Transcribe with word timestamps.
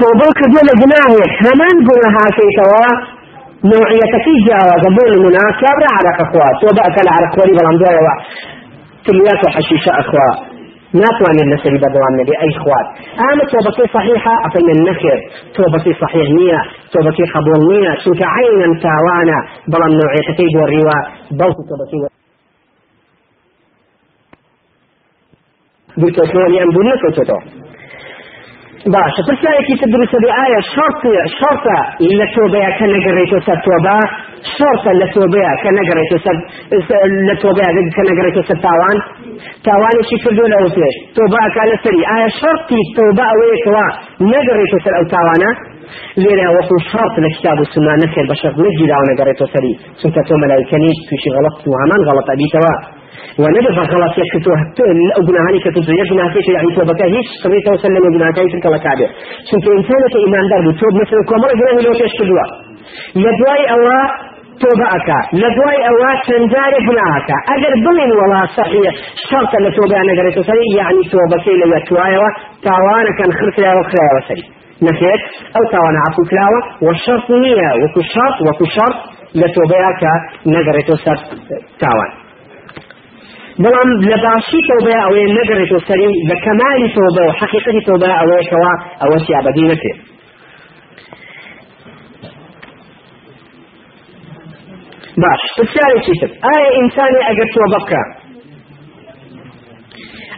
توبه 0.00 0.28
كردو 0.38 0.60
لجناه 0.68 1.12
همان 1.44 1.76
قلها 1.88 2.24
كيتوا 2.36 2.86
نوعية 3.72 4.14
جاوة 4.48 4.74
قبول 4.84 5.10
منا 5.24 5.44
كابرا 5.60 5.90
على 5.98 6.10
أخوات 6.24 6.54
توبه 6.62 6.82
أكل 6.88 7.06
على 7.14 7.24
أخواني 7.30 7.52
بلان 7.58 7.76
دوايا 7.82 8.14
تليات 9.06 9.40
وحشيشة 9.46 9.90
أخوات 10.02 10.36
ناتواني 11.00 11.40
النسري 11.46 11.76
بدوام 11.82 12.12
نبي 12.20 12.34
أي 12.44 12.50
خوات 12.62 12.88
أما 13.20 13.44
توبتي 13.52 13.84
صحيحة 13.96 14.32
أفن 14.46 14.68
النخر 14.76 15.18
توبتي 15.56 15.92
صحيح 16.02 16.26
نية 16.38 16.60
توبتي 16.92 17.24
قبول 17.34 17.60
نية 17.72 17.92
شنك 18.04 18.20
عينا 18.34 18.68
تاوانا 18.84 19.38
بلان 19.72 19.90
نوعية 20.00 20.28
كيب 20.36 20.54
والروا 20.60 20.98
بوت 21.40 21.56
توبتي 21.70 21.98
بالكوتوني 25.98 26.62
أم 26.62 26.70
بني 26.76 26.92
كوتو 27.02 27.38
باشە 28.94 29.22
پرسیارێکی 29.26 29.74
تر 29.80 29.88
دروستە 29.94 30.18
ئایا 30.38 30.60
شڕ 30.72 30.92
شڕتە 31.38 31.78
لە 32.18 32.26
تۆبەیە 32.34 32.70
کە 32.78 32.86
نەگەڕێتەوە 32.94 33.42
سەر 33.46 33.58
تۆبە 33.66 33.98
شڕتە 34.54 34.92
لە 35.00 35.06
تۆبەیە 35.14 35.52
کە 35.62 35.70
نەگەڕێتەوە 35.78 36.20
سەر 36.24 36.36
لە 37.28 37.34
تۆبەیە 37.42 37.70
کە 37.96 38.02
نەگەڕێتەوە 38.08 38.46
سەر 38.48 38.58
تاوان. 38.66 38.96
تاوانێکی 39.66 40.16
کردو 40.24 40.44
لەو 40.52 40.68
پێش 40.76 40.94
تۆبە 41.16 41.38
ئەکا 41.44 41.64
لەسەری 41.70 42.02
ئایا 42.10 42.28
شڕتی 42.40 42.80
تۆبە 42.96 43.24
ئەوەیەکەوە 43.30 43.86
نەگەڕێتەوە 44.32 44.80
سەر 44.84 44.94
ئەو 44.98 45.06
تاوانە 45.14 45.50
لێرە 46.22 46.48
وەکو 46.56 46.76
شرط 46.90 47.14
لە 47.24 47.30
کتاب 47.36 47.58
و 47.60 47.64
سنە 47.72 47.94
نەکرد 48.02 48.26
بە 48.30 48.36
شەرط 48.40 48.56
نەگیراوە 48.64 49.04
نەگەڕێتەوە 49.10 49.48
سەری 49.54 49.72
چونکە 50.00 50.20
تۆ 50.28 50.34
مەلایکەنیت 50.42 50.98
تووشی 51.08 51.30
غەڵەت 51.34 51.56
غەڵەت 53.42 53.66
ئەبیتەوە 53.68 53.84
ونبي 53.84 53.92
غلط 53.92 54.18
يكتو 54.18 54.52
أو 55.16 55.22
جناهاني 55.28 55.58
كتو 55.64 55.80
يا 56.00 56.04
جناه 56.10 56.28
كيش 56.34 56.48
يعني 56.56 56.70
تو 56.76 56.82
بكا 56.88 57.04
هيش 57.12 57.26
سميت 57.42 57.68
وسلم 57.68 58.04
جناه 58.14 58.30
كيش 58.36 58.52
كلا 58.64 58.78
كعبة 58.84 59.06
شنك 59.48 59.66
إنسانك 59.78 60.14
إيمان 60.24 60.44
دار 60.50 60.60
بتوب 60.68 60.94
مثل 61.00 61.16
كمرة 61.30 61.52
جناه 61.60 61.80
لو 61.84 61.92
تشتدوا 62.00 62.46
لدواي 63.22 63.62
أوا 63.74 64.00
توبعك 64.62 65.08
لدواي 65.42 65.78
أوا 65.90 66.10
تنزار 66.26 66.72
جناهك 66.88 67.30
أجر 67.54 67.72
بلين 67.84 68.10
ولا 68.20 68.40
صحيح 68.58 68.92
شرط 69.30 69.52
لتوبة 69.64 69.96
أنا 70.02 70.12
قريت 70.18 70.38
سري 70.48 70.66
يعني 70.78 71.02
توبة 71.12 71.36
كي 71.44 71.54
لو 71.60 71.76
يتواي 71.76 72.16
تاوانا 72.66 73.10
كان 73.18 73.30
خرفلا 73.38 73.70
وخلا 73.78 74.10
وسري 74.16 74.44
نكيت 74.86 75.22
أو 75.56 75.62
تاوانا 75.72 76.00
عفو 76.06 76.22
كلاوة 76.30 76.60
والشرط 76.84 77.26
نية 77.44 77.70
وكو 77.80 78.00
شرط 78.14 78.36
وكو 78.46 78.64
شرط 78.76 78.98
لتوبعك 79.40 80.02
نقريت 80.54 80.88
سر 81.04 81.18
تاوان. 81.82 82.25
بەڵام 83.62 83.90
لە 84.10 84.16
باشی 84.24 84.60
تۆبە 84.68 84.94
ئەوەیە 85.02 85.28
نەگەڕێتەوە 85.36 85.80
سەری 85.88 86.12
بە 86.28 86.36
کەمالی 86.44 86.88
تۆبە 86.96 87.22
و 87.28 87.32
حقیقەتی 87.40 87.82
تۆبە 87.86 88.08
ئەوەیەکەوە 88.18 88.72
ئەوە 89.00 89.18
سیابەدی 89.26 89.64
باش 95.22 95.42
پرسیارێکی 95.56 96.14
تر 96.20 96.30
ئایا 96.44 96.70
ئینسانی 96.76 97.20
ئەگەر 97.28 97.48
تۆ 97.54 97.64
بکە 97.74 98.02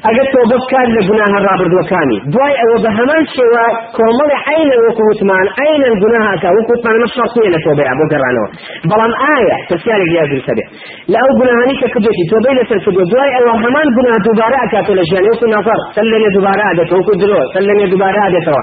ئەگەر 0.06 0.26
تۆ 0.32 0.40
بکات 0.50 0.88
لە 0.96 1.00
گوناها 1.08 1.38
ڕابردوەکانی 1.46 2.18
دوای 2.32 2.54
ئەوە 2.60 2.76
بە 2.84 2.90
هەمان 2.98 3.22
شێوە 3.36 3.64
کۆمەڵی 3.96 4.36
عینە 4.48 4.76
وەکو 4.84 5.02
وتمان 5.10 5.46
عینەن 5.60 5.94
گوناهاکە 6.02 6.48
وەکو 6.56 6.74
مەشڕاتیە 7.02 7.50
لە 7.54 7.58
تۆبەیە 7.64 7.94
بۆ 7.98 8.04
گەڕانەوە 8.12 8.48
بەڵام 8.90 9.12
ئایا 9.22 9.56
پرسیارێک 9.68 10.10
یا 10.18 10.24
درسە 10.30 10.52
بێ 10.56 10.64
لە 11.12 11.18
ئەو 11.22 11.30
گوناهانی 11.38 11.74
کە 11.80 11.86
کردوێتی 11.92 12.24
تۆبەی 12.32 12.54
لەسەر 12.58 12.78
کردو 12.84 13.02
دوای 13.12 13.30
ئەوە 13.36 13.52
هەمان 13.64 13.86
گوناه 13.96 14.18
دووبارە 14.26 14.58
ئەکاتۆ 14.62 14.92
لە 14.98 15.04
ژیان 15.08 15.24
وەکو 15.30 15.46
نەفەر 15.56 15.78
سەلێنێ 15.96 16.28
دووبارە 16.34 16.64
ئادێت 16.68 16.90
وەکو 16.98 17.14
درۆ 17.22 17.40
سەلێنێ 17.54 17.86
دووبارە 17.92 18.20
ئادێتەوە 18.24 18.62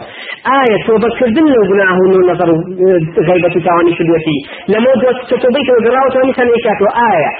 ئایا 0.49 0.77
تۆبەکردن 0.87 1.47
لەو 1.53 1.63
گوناه 1.71 1.97
و 2.01 2.05
نەفەر 2.29 2.49
غیبەتی 3.27 3.61
تاوانی 3.65 3.93
کردوێتی 3.97 4.37
لەمە 4.71 4.91
کە 5.29 5.35
تۆبەی 5.43 5.63
کە 5.67 5.73
گەڕاوەتەوە 5.85 6.25
میسان 6.29 6.47
ئایا 6.99 7.31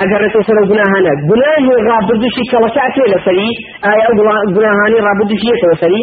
ئەگەڕێتەوە 0.00 0.42
سەر 0.48 0.58
گوناهانە 0.70 1.12
گوناهی 1.30 1.74
ڕابردوشی 1.88 2.44
کەڵەکە 2.52 2.75
شاتێ 2.76 3.04
لەسەری 3.12 3.50
ئایا 3.86 4.08
گوناهانی 4.56 4.98
ڕابدوشیەتەوە 5.06 5.76
سەری 5.82 6.02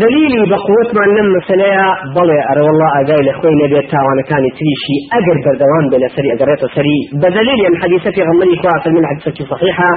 دلیلی 0.00 0.42
بە 0.50 0.58
قوتمان 0.66 1.10
لەم 1.16 1.28
مەسلەیە 1.36 1.86
بەڵێ 2.16 2.38
ئەرە 2.48 2.62
والله 2.66 2.88
ئاگای 2.96 3.22
لە 3.28 3.32
خۆی 3.38 3.54
نەبێت 3.62 3.86
تاوانەکانی 3.92 4.50
تریشی 4.58 4.98
ئەگەر 5.14 5.38
بەردەوام 5.44 5.84
بێ 5.90 5.98
لەسەری 6.04 6.30
ئەگەڕێتە 6.32 6.68
سەری 6.76 7.00
بەدلیل 7.22 7.60
یم 7.66 7.74
حديثة 7.82 8.10
في 8.14 8.22
غمري 8.28 8.56
كواسل 8.62 8.92
من 8.98 9.04
حديثة 9.10 9.38
صحيحة. 9.52 9.90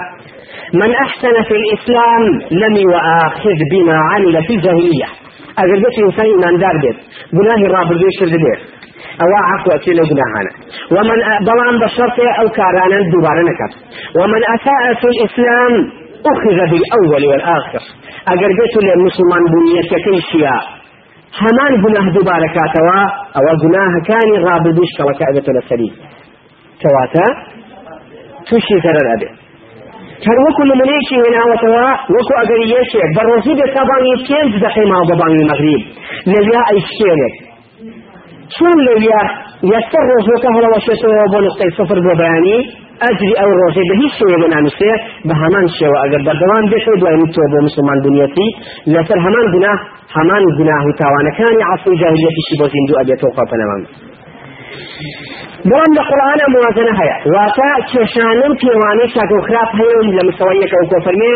من 0.81 0.91
أحسن 1.05 1.35
في 1.47 1.53
الإسلام 1.61 2.23
لم 2.63 2.73
يؤاخذ 2.87 3.59
بما 3.71 3.97
عمل 4.11 4.35
في 4.47 4.53
الجاهلية. 4.57 5.09
أجر 5.61 5.77
بيت 5.83 5.95
إنسان 6.07 6.25
إيمان 6.33 6.55
دار 6.63 6.75
بيت. 6.83 6.97
قناه 7.37 7.61
الرابر 7.67 7.95
بيشر 8.01 8.29
بيت. 8.43 8.61
عفو 9.51 9.71
أكيد 9.71 9.95
جناهانا 9.95 10.51
ومن 10.95 11.17
بلان 11.47 11.75
بشرط 11.83 12.17
أو 12.39 12.47
كارانا 12.57 12.97
دوبارا 13.11 13.41
نكت. 13.49 13.73
ومن 14.19 14.41
أساء 14.55 14.83
في 14.99 15.07
الإسلام 15.13 15.73
أخذ 16.33 16.57
بالأول 16.71 17.23
والآخر. 17.29 17.81
أجر 18.27 18.47
بيت 18.59 18.75
للمسلمان 18.83 19.43
بنية 19.53 19.89
كيشيا 20.05 20.55
همان 21.41 21.71
جناه 21.83 22.13
دوبارا 22.13 22.47
كاتوا 22.55 23.01
أو 23.37 23.45
جناه 23.63 23.93
كان 24.09 24.29
رابدوش 24.47 24.91
كما 24.97 25.13
كعبة 25.19 25.59
السري 25.59 25.89
كواتا 26.81 27.27
توشي 28.49 28.75
ضرر 28.83 29.07
أبي. 29.15 29.29
هل 30.27 30.37
وكو 30.45 30.63
نمونيشي 30.63 31.15
هنا 31.25 31.41
وتوا 31.51 31.91
وكو 32.13 32.33
أقريشي 32.43 32.99
بروزي 33.15 33.53
بساباني 33.53 34.11
كينز 34.27 34.63
دحيما 34.63 34.97
وباباني 34.99 35.35
المغرب 35.43 35.81
لذا 36.27 36.59
أي 36.71 36.79
شيء 36.97 37.54
چون 38.53 38.75
لەویا 38.87 39.21
یەستە 39.73 39.99
ڕۆژەکە 40.09 40.49
هەڵەوەشێتەوە 40.55 41.25
بۆ 41.31 41.39
نقطەی 41.47 41.71
سفر 41.77 41.99
بۆ 42.05 42.13
بەیانی 42.21 42.59
ئەجری 43.03 43.33
ئەو 43.39 43.49
ڕۆژێ 43.59 43.83
بە 43.89 43.95
هیچ 44.01 44.13
شێوە 44.19 44.37
بنامسێ 44.43 44.91
بە 45.27 45.33
هەمان 45.41 45.65
شێوە 45.77 45.97
ئەگەر 46.03 46.21
بەردەوام 46.27 46.65
بێت 46.71 46.85
دوای 47.01 47.25
تۆ 47.35 47.43
بۆ 47.51 47.59
مسلمان 47.67 47.97
دنیەتی 48.05 48.47
لەسەر 48.93 49.19
هەمان 49.25 49.45
گونا 49.53 49.73
هەمان 50.15 50.43
گوناه 50.57 50.83
و 50.87 50.91
تاوانەکانی 51.01 51.63
عصری 51.71 51.95
جاهلیەتیشی 52.01 52.55
بۆ 52.59 52.65
زیندوو 52.73 52.99
ئەبێتەوە 52.99 53.31
خۆپەنەوەم 53.37 53.81
بەڵام 55.69 55.91
لە 55.97 56.03
قورآانە 56.09 56.45
موازنە 56.53 56.93
هەیە 56.99 57.15
واتە 57.33 57.69
کێشانم 57.91 58.53
پێوانەی 58.61 59.07
چاک 59.13 59.31
و 59.35 59.41
خراپ 59.47 59.69
هەیە 59.79 59.99
لە 60.17 60.23
مستەوەیەکە 60.27 60.77
و 60.79 60.89
کۆفەرمێ 60.91 61.33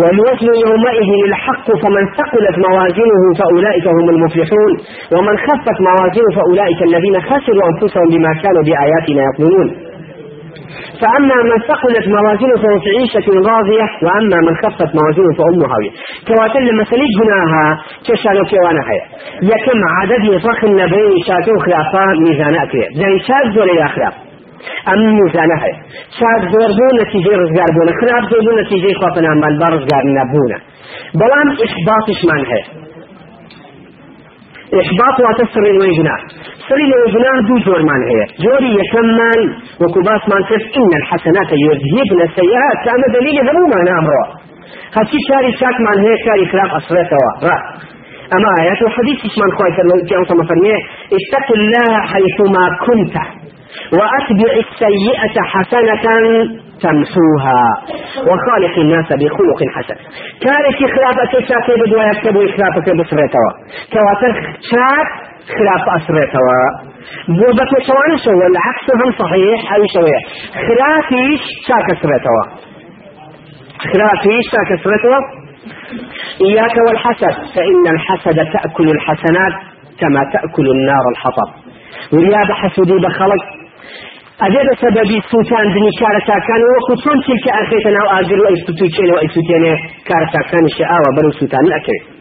والوزن 0.00 0.50
يومئذ 0.66 1.10
الحق 1.28 1.66
فمن 1.82 2.04
ثقلت 2.18 2.56
موازينه 2.66 3.22
فأولئك 3.38 3.86
هم 3.86 4.08
المفلحون 4.14 4.72
ومن 5.14 5.36
خفت 5.46 5.78
موازينه 5.88 6.30
فأولئك 6.36 6.82
الذين 6.82 7.16
خسروا 7.20 7.64
أنفسهم 7.70 8.06
بما 8.14 8.32
كانوا 8.42 8.62
بآياتنا 8.66 9.22
يظلمون 9.28 9.68
فأما 11.00 11.36
من 11.42 11.58
ثقلت 11.68 12.08
موازينه 12.08 12.56
فهو 12.62 12.78
في 12.80 12.90
عيشة 12.98 13.26
راضية 13.50 13.86
وأما 14.02 14.38
من 14.46 14.54
خفت 14.56 14.90
موازينه 14.98 15.32
فأمه 15.38 15.66
هاوية. 15.74 15.90
كواتل 16.28 16.76
مسألة 16.80 17.06
جناها 17.20 17.66
كشانو 18.06 18.44
كيوانا 18.44 18.80
هيا 18.90 19.04
يكم 19.52 19.78
عدد 19.98 20.24
يفخن 20.34 20.76
بين 20.76 21.12
شاتو 21.26 21.58
خلافا 21.64 22.04
ميزان 22.20 22.54
أكريم 22.54 22.90
زي 22.94 23.18
شاذ 23.28 23.58
ولا 23.60 23.88
خلاف 23.88 24.14
ئەم 24.88 25.00
میزانە 25.18 25.56
هەیە. 25.64 25.78
چاک 26.16 26.42
زۆر 26.52 26.70
بوو 26.78 26.96
نەتیجەی 27.00 27.36
ڕزگار 27.40 27.70
بوون 27.74 27.90
خراپ 28.00 28.24
زۆر 28.30 28.42
بوو 28.46 28.58
نەتیجەی 28.60 28.94
خۆپەنامان 29.00 29.54
بە 29.60 29.66
ڕزگار 29.74 30.04
نەبوونە 30.18 30.58
بەڵام 31.18 31.48
ئیحباطشمان 31.60 32.42
هەیە. 32.52 32.66
إحباط 34.82 35.16
واتسر 35.24 35.64
الوجناح 35.74 36.20
سري 36.68 36.84
الوجناح 36.84 37.36
دو 37.48 37.56
جور 37.64 37.82
من 37.90 38.00
هي 38.10 38.20
جوري 38.44 38.70
يكمل 38.80 39.40
وكباس 39.80 40.22
من 40.32 40.42
كف 40.50 40.64
إن 40.80 40.92
الحسنات 41.00 41.50
يذهبن 41.66 42.20
السيئات. 42.28 42.78
كان 42.86 43.02
دليل 43.16 43.36
ذمو 43.48 43.64
ما 43.72 43.80
نامره 43.90 44.24
هاتي 44.96 45.18
شاري 45.28 45.52
شاك 45.60 45.76
من 45.86 45.98
هي 46.04 46.12
شاري 46.24 46.46
خلاف 46.52 46.70
أصرته 46.78 47.16
را 47.46 47.58
أما 48.36 48.50
آيات 48.60 48.82
وحديث 48.82 49.20
من 49.42 49.50
خواهي 49.56 49.72
كان 50.10 50.46
فرميه 50.48 50.78
اتق 51.16 51.48
الله 51.58 51.90
حيثما 52.10 52.64
كنت. 52.86 53.43
وأتبع 53.92 54.52
السيئة 54.64 55.36
حسنة 55.52 56.04
تمحوها. 56.82 57.62
وخالق 58.28 58.78
الناس 58.78 59.08
بخلق 59.12 59.60
حسن. 59.74 59.94
كانت 60.44 60.78
خلافة 60.94 61.32
شاكي 61.48 61.80
بدوا 61.80 62.02
يكتبوا 62.02 62.46
خلافة 62.56 62.92
بسرتوا 62.98 63.50
كواتر 63.92 64.32
شاك 64.70 65.08
خلاف 65.58 65.88
أسرتوا 65.96 66.84
شوان 67.86 68.16
شو 68.24 68.30
العكس 68.30 68.86
هم 68.94 69.12
صحيح 69.18 69.72
أو 69.74 69.82
شوية 69.94 70.20
خلافيش 70.66 71.40
شاك 71.68 71.86
أسرتوا 71.98 72.42
خلافيش 73.78 74.44
شاك 74.52 74.72
أسرتوا 74.80 75.18
إياك 76.46 76.76
والحسد 76.88 77.34
فإن 77.54 77.94
الحسد 77.94 78.52
تأكل 78.52 78.90
الحسنات 78.90 79.52
كما 80.00 80.20
تأكل 80.32 80.70
النار 80.70 81.04
الحطب. 81.12 81.48
ويا 82.12 82.40
بحسدي 82.48 82.92
بخلق 83.06 83.44
ئەبێ 84.42 84.60
بە 84.68 84.74
سەبەبی 84.82 85.18
سووتاندنی 85.30 85.92
کارەتاکان 86.00 86.60
وەکو 86.72 86.94
چۆن 87.02 87.18
چیلکە 87.26 87.50
ئەخێتە 87.56 87.90
ناو 87.96 88.06
ئاگر 88.12 88.38
و 88.40 88.48
ئەیسوتوچێنەوە 88.50 89.20
ئەیسوتێنێ 89.22 89.74
کارەتاکانیشە 90.08 90.84
ئاوە 90.90 91.10
بەرەو 91.16 91.32
سووتان 91.38 91.66
نەکەوێت 91.74 92.14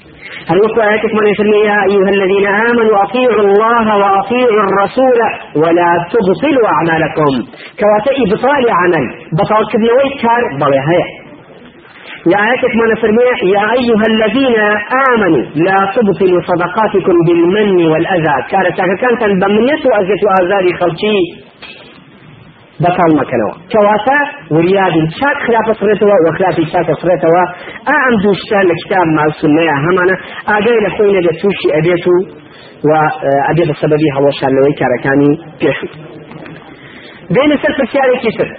هل 0.50 0.58
وقع 0.66 0.90
آياتك 0.90 1.14
من 1.14 1.28
يسمي 1.32 1.60
يا 1.72 1.80
أيها 1.90 2.10
الذين 2.18 2.48
آمنوا 2.48 3.04
أطيعوا 3.04 3.44
الله 3.48 3.86
وأطيعوا 4.02 4.62
الرسول 4.68 5.20
ولا 5.56 5.90
تبطلوا 6.12 6.68
أعمالكم. 6.76 7.34
كواتا 7.80 8.12
إبطال 8.24 8.64
عمل. 8.80 9.06
بطل 9.38 9.64
كبنوي 9.72 10.08
كار 10.24 10.42
بلي 10.62 10.80
هيا 10.90 11.23
يا 12.32 12.38
آياتك 12.46 12.74
من 12.82 12.96
فرمي 13.02 13.24
يا 13.56 13.64
أيها 13.78 14.06
الذين 14.14 14.58
آمنوا 15.10 15.44
لا 15.68 15.80
تبطلوا 15.96 16.42
صدقاتكم 16.50 17.16
بالمن 17.28 17.88
والأذى. 17.92 18.36
كانت 18.52 18.76
كانت 19.02 19.22
بمنية 19.44 19.84
وأذية 19.92 20.22
وآزار 20.28 20.66
خلقي 20.80 21.18
بەتاڵ 22.82 23.12
مەکەنەوە 23.20 23.54
کەواتە 23.72 24.18
وریادین 24.56 25.08
چاک 25.18 25.38
خراپە 25.46 25.74
سڕێتەوە 25.80 26.16
و 26.24 26.28
خراپی 26.38 26.66
چاکە 26.72 26.94
سڕێتەوە 27.02 27.44
ئەم 27.90 28.14
دوو 28.24 28.34
شتان 28.42 28.66
لە 28.72 28.76
کتاب 28.82 29.08
ماسونەیە 29.18 29.76
هەمانە 29.86 30.16
ئاگەی 30.50 30.80
لە 30.86 30.90
خۆی 30.96 31.12
نەبێت 31.18 31.38
تووشی 31.42 31.70
ئەبێت 31.76 32.06
و 32.12 32.16
و 32.88 32.92
ئەبێت 33.48 33.68
بە 33.70 33.76
سەبەبی 33.82 34.10
هەڵۆشانەوەی 34.16 34.76
کارەکانی 34.80 35.32
پێشوت 35.62 35.94
بینە 37.34 37.56
سەر 37.62 37.74
پرسیارێکی 37.78 38.32
تر 38.38 38.50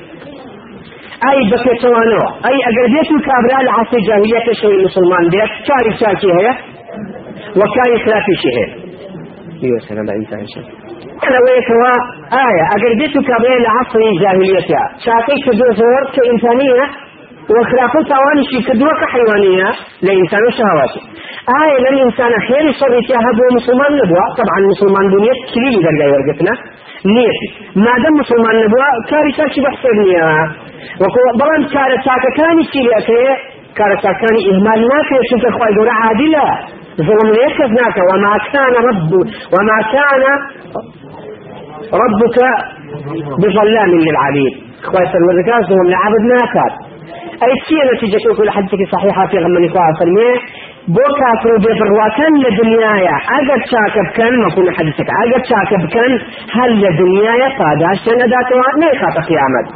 ئای 1.25 1.43
بەپێچەوانەوە 1.51 2.29
ئەی 2.45 2.59
ئەگەر 2.67 2.87
بێت 2.95 3.09
و 3.15 3.19
کابرا 3.29 3.59
لە 3.67 3.71
عاسی 3.77 4.01
جاهلیەتە 4.09 4.53
شەوی 4.61 4.81
مسلمان 4.87 5.25
بێت 5.33 5.53
کاری 5.69 5.93
چاکی 6.01 6.31
هەیە 6.39 6.55
وەکاری 7.61 7.99
خراپیشی 8.05 8.53
هەیە 8.57 8.71
لەوەیەکەوە 11.35 11.93
ئایا 12.35 12.65
ئەگەر 12.73 12.93
بێت 13.01 13.15
و 13.17 13.21
کابرای 13.29 13.61
لە 13.67 13.71
عصری 13.79 14.11
جاهلیەتە 14.23 14.83
چاکەی 15.05 15.39
کردو 15.45 15.69
زۆر 15.81 16.03
کە 16.15 16.21
ئینسانیە 16.29 16.87
وخلافه 17.51 18.03
تاوانشي 18.11 18.59
كدوة 18.69 18.93
كحيوانية 19.01 19.69
لإنسان 20.03 20.45
شهواته 20.59 21.01
آية 21.63 21.79
لن 21.85 21.99
إنسان 22.07 22.33
خير 22.49 22.73
شر 22.81 22.95
هبو 23.27 23.45
مسلمان 23.57 23.93
نبوة. 24.01 24.25
طبعا 24.41 24.59
مسلمان 24.73 25.07
بنيت 25.15 25.39
كليل 25.55 25.75
درجة 25.87 26.07
ورقتنا. 26.13 26.55
نيتي. 27.15 27.49
ما 27.77 27.95
دام 28.03 28.15
مسلمان 28.23 28.55
نبوة 28.65 28.89
كاري 29.11 29.33
تاكي 29.37 29.61
بحسب 29.61 29.99
تاكا 32.07 32.31
كاني 32.39 32.65
كيلي 32.73 32.93
أكي 32.99 33.25
كاري 33.77 33.97
تاكاني 34.03 34.41
إهمال 34.51 34.81
ناكي 34.91 35.17
شنك 35.31 35.45
أخوة 35.51 35.67
دورة 35.77 35.95
عادلة. 36.03 36.47
ظلم 37.09 37.31
يكذ 37.45 37.71
ناكا 37.81 38.03
وما 38.11 38.33
كان 38.53 38.75
رب 38.89 39.13
وما 39.55 39.79
كان 39.95 40.23
ربك 42.03 42.39
بظلام 43.41 43.91
للعبيد. 44.07 44.55
خوات 44.87 45.15
الوزكاز 45.21 45.73
هم 45.73 45.89
لعبد 45.95 46.23
ناكات 46.33 46.75
أي 47.45 47.53
شيء 47.69 47.95
نتيجة 47.95 48.35
كل 48.37 48.51
حدثك 48.51 48.81
صحيحة 48.93 49.27
في 49.27 49.39
غمني 49.39 49.69
خواه 49.69 49.93
فرمي 50.01 50.31
بۆ 50.89 51.05
کافر 51.19 51.51
و 51.55 51.59
بێبڕواکەن 51.65 52.33
لە 52.45 52.51
دنیاە 52.59 53.17
ئەگەر 53.31 53.61
چاکە 53.71 54.03
بکەن 54.09 54.35
مەکوون 54.45 54.69
حەدیسەکە 54.77 55.13
ئەگەر 55.21 55.43
چاکە 55.51 55.77
بکەن 55.85 56.13
هەر 56.57 56.71
لە 56.83 56.91
دنیاە 57.01 57.49
پاداشتە 57.59 58.13
نەداتەوە 58.21 58.69
نێخاتە 58.83 59.21
قیامەت 59.29 59.67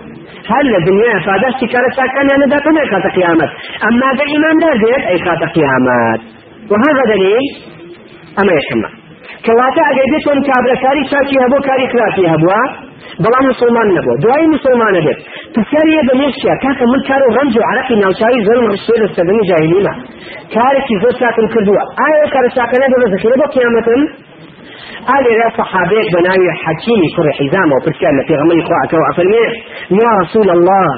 هل 0.53 0.65
لدنيا 0.73 1.17
فادشتي 1.27 1.67
كانت 1.73 1.93
ساكنة 1.99 2.31
أنا 2.37 2.47
دا 2.53 2.59
كنا 2.65 2.83
خات 2.91 3.07
قيامات 3.17 3.51
أما 3.89 4.09
دا 4.19 4.25
إيمان 4.33 4.57
دا 4.63 4.71
زيت 4.83 5.05
أي 5.11 5.19
خات 5.25 5.43
قيامات 5.57 6.21
وهذا 6.71 7.03
دليل 7.13 7.45
أما 8.41 8.53
يشمع 8.59 8.91
كواتا 9.47 9.83
أجدتهم 9.91 10.39
كابرساري 10.49 11.03
شاكي 11.11 11.37
هبو 11.45 11.59
كاري 11.67 11.87
خلافي 11.93 12.25
هبوا 12.35 12.89
بەڵام 13.25 13.45
مسلمان 13.53 13.89
نەبوو 13.97 14.17
دوای 14.25 14.47
مسلمانە 14.55 15.01
بێت 15.07 15.19
پرسیارە 15.55 16.03
بەمێشیا 16.09 16.55
کاکە 16.65 16.85
من 16.93 17.01
کار 17.09 17.23
و 17.27 17.31
ڕنج 17.37 17.55
و 17.59 17.63
عراقی 17.71 17.97
ناوچوی 18.03 18.41
زۆر 18.47 18.59
ڕشێر 18.73 19.03
سەدەنی 19.17 19.45
جاهلیمە. 19.51 19.95
کارێکی 20.55 20.95
زۆر 21.03 21.15
چاکم 21.21 21.47
کردووە. 21.53 21.83
ئایا 22.01 22.27
کارە 22.35 22.49
چاکەنە 22.57 22.87
دەبە 22.93 23.07
زەخیرە 23.13 23.37
بۆ 23.41 23.47
قیامەتن؟ 23.55 24.01
ئالێرا 25.11 25.49
صحابەیەک 25.59 26.09
بە 26.15 26.21
ناوی 26.27 26.51
حەکیمی 26.65 27.09
کوڕی 27.15 27.33
حیزامەوە 27.41 27.81
پرسیار 27.85 28.13
لە 28.19 28.25
پێغەمبەری 28.29 28.63
خوا 28.67 28.77
ئەکەوە 28.83 29.05
ئەفەرمێ 29.09 29.47
یا 30.01 30.11
رسول 30.23 30.49
الله 30.57 30.89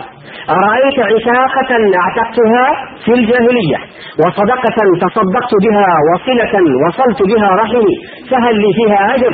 أرأيت 0.59 0.99
عتاقة 1.13 1.73
أعتقتها 2.03 2.67
في 3.05 3.13
الجاهلية 3.19 3.79
وصدقة 4.21 4.79
تصدقت 5.05 5.53
بها 5.65 5.89
وصلة 6.11 6.55
وصلت 6.85 7.21
بها 7.31 7.49
رحمي. 7.63 7.95
فهل 8.31 8.55
لي 8.63 8.71
فيها 8.79 9.15
أجر؟ 9.15 9.33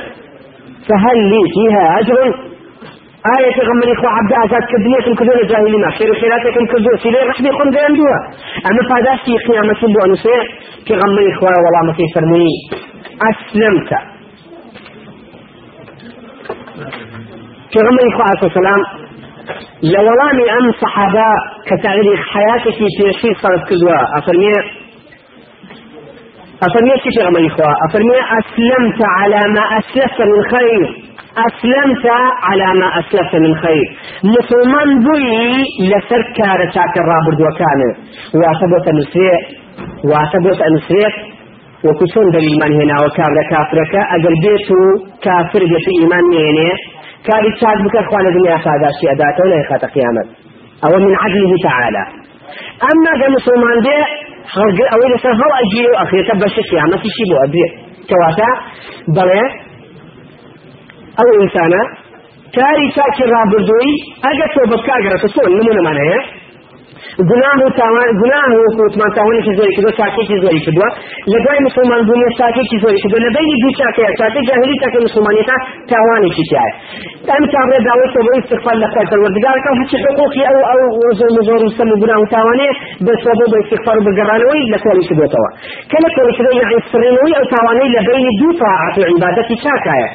فهل 0.89 1.19
لي 1.33 1.43
فيها 1.55 1.85
أجر؟ 2.01 2.19
آية 3.39 3.57
غمني 3.69 3.93
إخوة 3.93 4.11
عبد 4.11 4.33
أزاد 4.45 4.65
كدنية 4.73 5.17
كدون 5.19 5.47
جاهلين 5.51 5.91
خير 5.91 6.15
خيراتكم 6.21 6.67
كدون 6.67 6.97
سيلي 7.03 7.21
رحبي 7.31 7.49
قم 7.49 7.71
بيندوها 7.71 8.21
أما 8.69 8.83
فاداشتي 8.89 9.39
قيامة 9.47 9.81
بو 9.95 10.01
أنسي 10.07 10.39
كغمني 10.89 11.33
إخوة 11.33 11.51
والله 11.65 11.83
ما 11.87 11.93
في 11.93 12.05
فرمي. 12.15 12.49
أسلمت. 13.31 14.16
كغمني 17.75 18.03
إخوة 18.13 18.25
عليه 18.31 18.47
السلام 18.47 18.81
لولامي 19.83 20.47
أم 20.59 20.73
صحابة 20.83 21.25
كتعريخ 21.67 22.21
حياتك 22.35 22.75
في 22.79 22.87
شيء 23.21 23.35
صارت 23.43 23.69
كدوا 23.69 24.19
أفرمي 26.67 26.93
كيف 27.05 27.23
غمني 27.27 27.47
إخوة 27.47 27.67
أفرمي 27.89 28.19
أسلمت 28.39 29.01
على 29.19 29.41
ما 29.55 29.63
أسلفت 29.79 30.21
من 30.21 30.43
خير 30.55 31.07
أسلمت 31.47 32.07
على 32.43 32.67
ما 32.81 32.89
أسلفت 33.01 33.35
من 33.35 33.55
خير 33.57 33.85
مسلمان 34.25 34.89
بوي 35.05 35.63
لسر 35.91 36.23
كارة 36.37 36.71
شاكر 36.71 37.03
رابرد 37.13 37.41
وكان 37.41 37.81
واتبوت 38.35 38.89
نسريع 40.77 41.36
وكسون 41.89 42.27
دليل 42.37 42.55
من 42.63 42.73
هنا 42.81 42.97
وكابر 43.05 43.39
كافرك. 43.51 43.95
أجل 44.15 44.35
بيتو 44.45 44.81
كافر 45.25 45.63
بيتو 45.71 45.91
إيمان 46.01 46.25
نيني. 46.35 46.69
كاري 47.27 47.51
تشاك 47.57 47.79
بك 47.85 47.97
أخوان 47.97 48.27
الدنيا 48.27 48.57
فادا 48.65 48.89
شيء 48.99 49.11
أداته 49.15 49.41
ولا 49.45 49.57
يخاط 49.63 49.85
قيامة. 49.95 50.23
أو 50.85 50.93
من 51.05 51.15
عدله 51.23 51.53
تعالى. 51.69 52.03
أما 52.91 53.11
ذا 53.21 53.29
مسلمان 53.37 53.79
دي 53.87 53.99
أو 54.93 54.99
إذا 55.07 55.17
سهل 55.25 55.43
أجيو 55.63 55.91
أخي 56.03 56.19
تبشي 56.29 56.63
قيامة 56.71 57.03
شيبو 57.17 57.37
أبي. 57.45 57.65
كواتا 58.09 58.51
بلي 59.17 59.43
ئەو 61.19 61.29
ئینسانە 61.37 61.83
کاری 62.57 62.87
چاکی 62.97 63.25
ڕابردووی 63.33 63.93
ئەگە 64.25 64.47
تۆ 64.55 64.63
بەکارگەرە 64.73 65.19
سۆن 65.35 65.49
نمونەمانەیە 65.59 66.19
گناه 67.31 67.59
و 67.67 67.69
تاوان 67.81 68.09
گناه 68.23 68.51
و 68.59 68.65
کوتمان 68.77 69.11
تاوانێکی 69.19 69.53
زۆری 69.59 69.73
کردو 69.77 69.91
چاکێکی 69.99 70.37
زۆری 70.43 70.61
کردووە 70.65 70.89
لە 71.33 71.39
دوای 71.45 71.61
مسلمان 71.69 72.03
بوونی 72.07 72.31
چاکێکی 72.39 72.77
زۆری 72.83 72.99
کردو 73.03 73.17
لە 73.25 73.31
بینی 73.37 73.57
دوو 73.63 73.71
چاکەیە 73.81 74.11
چاکە 74.21 74.41
جاهلی 74.49 74.77
چاکە 74.83 74.99
مسلمانیەتا 75.07 75.57
تاوانێکی 75.91 76.45
تایە 76.51 76.71
ئەم 77.31 77.45
کابرا 77.53 77.79
داوای 77.89 78.09
تۆ 78.15 78.21
بۆ 78.27 78.33
استغفار 78.41 78.77
لە 78.83 78.89
خۆی 78.93 79.07
پەروەردگارەکە 79.11 79.71
هەچی 79.81 79.97
حقوقی 80.05 80.43
ئەو 80.49 80.59
ئەو 80.71 80.81
زۆر 81.19 81.31
زۆر 81.49 81.61
و 81.67 81.71
سەم 81.77 81.89
و 81.93 81.97
گناه 82.03 82.21
و 82.23 82.27
تاوانێ 82.35 82.71
بەسەوە 83.07 83.35
بۆ 83.39 83.45
بە 83.53 83.57
استغفار 83.63 83.97
و 83.99 84.05
بگەڕانەوەی 84.07 84.65
لە 84.73 84.79
کۆڵی 84.85 85.05
کردوتەوە 85.09 85.51
کە 85.91 85.99
لە 86.05 86.11
کۆڵی 86.17 86.33
کردو 86.39 86.53
یعنی 86.61 86.77
سڕینەوەی 86.93 87.35
ئەو 87.39 87.47
تاوانەی 87.55 87.89
لە 87.97 88.01
بینی 88.09 88.33
دوو 88.41 88.53
طاعات 88.63 88.95
و 88.99 89.03
عیبادەتی 89.11 89.57
چاکایە 89.65 90.09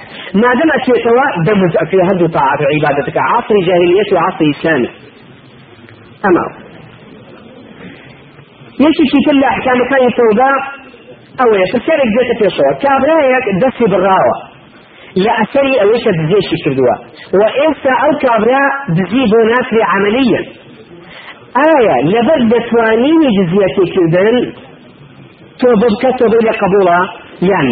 مادەم 0.44 0.70
ئەچێتەوە 0.76 1.26
دەمز 1.48 1.74
ئەفێ 1.82 2.00
هەردوو 2.08 2.34
طاعات 2.38 2.60
و 2.62 2.66
عیبادەتەکە 2.74 3.22
عصری 3.36 3.62
جاهلیەت 3.68 4.10
و 4.14 4.18
عصری 4.28 4.48
ئیسلامی 4.52 4.90
ئەمە 6.24 6.71
یەکێکی 8.86 9.20
تر 9.26 9.36
لە 9.42 9.48
ئەحکامەکانی 9.52 10.12
تەوبا 10.18 10.52
ئەوەیە 11.40 11.66
پرسیارێک 11.72 12.10
دێتە 12.16 12.36
پێشەوە 12.42 12.72
کابرایەک 12.84 13.46
دەستی 13.62 13.88
بڕاوە 13.94 14.36
لە 15.24 15.32
ئەسەری 15.40 15.76
ئەوەیشە 15.82 16.12
دزێشی 16.20 16.58
کردووە 16.64 16.96
و 17.40 17.42
ئێستا 17.60 17.94
ئەو 18.02 18.14
کابرا 18.24 18.64
دزی 18.98 19.24
بۆ 19.32 19.40
نافری 19.52 19.84
عمليا. 19.94 20.42
ئایا 21.60 21.98
لەبەر 22.14 22.42
دەتوانینی 22.52 23.30
جزیەتێکردن 23.38 24.38
تۆ 25.60 25.70
ببکە 25.82 26.12
تۆ 26.20 26.26
بێ 26.32 26.40
لە 26.48 26.54
قبوڵە 26.62 27.00
یان 27.50 27.68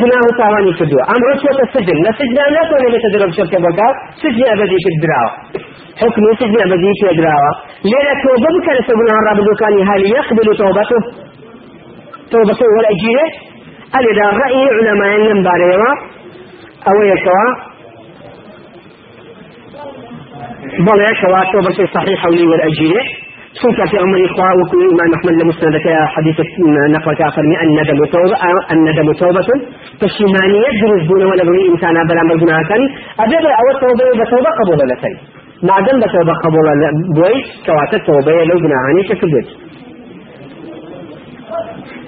جناه 0.00 0.26
تاواني 0.38 0.72
كدوا 0.78 1.02
أمر 1.14 1.28
چۆتە 1.42 1.64
سجن. 1.74 1.98
لە 2.06 2.10
سجنا 2.18 2.42
ناتوانێت 2.54 2.92
لێتە 2.94 3.08
دەرە 3.14 3.26
بچۆتە 3.30 3.58
بەکات 3.64 3.96
سجن 4.22 4.46
ئەبەدی 4.50 4.78
کرد 4.84 4.98
دراوە 5.04 5.32
حكم 6.00 6.22
سجن 6.40 6.56
أبدي 6.66 6.90
في 7.00 7.16
دراوة 7.16 7.52
ليلة 7.84 8.14
توبة 8.22 8.48
بكرة 8.58 8.80
سبنا 8.88 9.14
رب 9.30 9.56
كان 9.60 9.88
هل 9.88 10.02
يقبل 10.16 10.56
توبته 10.56 11.00
توبته 12.32 12.66
ولا 12.76 12.88
أجيره 12.90 13.28
قال 13.94 14.04
إذا 14.12 14.26
رأي 14.42 14.62
علماء 14.76 15.32
النباريوة 15.32 15.90
أو 16.88 17.02
يكوا 17.02 17.46
بل 20.86 21.00
يكوا 21.10 21.52
توبة 21.52 21.86
صحيحة 21.94 22.28
چونکە 23.60 23.84
في 23.90 23.96
عمر 24.02 24.18
إخوة 24.28 24.48
وكل 24.60 24.82
إمام 24.92 25.10
أحمد 25.16 25.34
لمسندك 25.42 25.86
حديث 26.14 26.38
نقل 26.94 27.14
كافر 27.20 27.44
الندم 27.64 28.00
توبة 28.14 28.36
الندم 28.72 29.08
توبة 29.22 29.48
فالشمانية 30.00 30.68
دروز 30.80 31.02
بون 31.08 31.22
ولا 31.30 31.44
بني 31.48 31.62
إنسانا 31.72 32.00
بلا 32.08 32.22
مرجنا 32.28 32.62
كان. 32.68 32.82
أبدا 33.24 33.50
أو 33.60 33.66
توبة 33.82 34.04
بتوبة 34.20 34.50
قبول 34.58 34.78
لسي 34.90 35.12
ما 35.68 35.76
دام 35.86 35.96
بتوبة 36.02 36.34
قبول 36.44 36.68
بوي 37.16 37.36
كواتت 37.66 38.02
توبة 38.08 38.32
لو 38.50 38.56
جناهاني 38.64 39.02
كفدت 39.08 39.48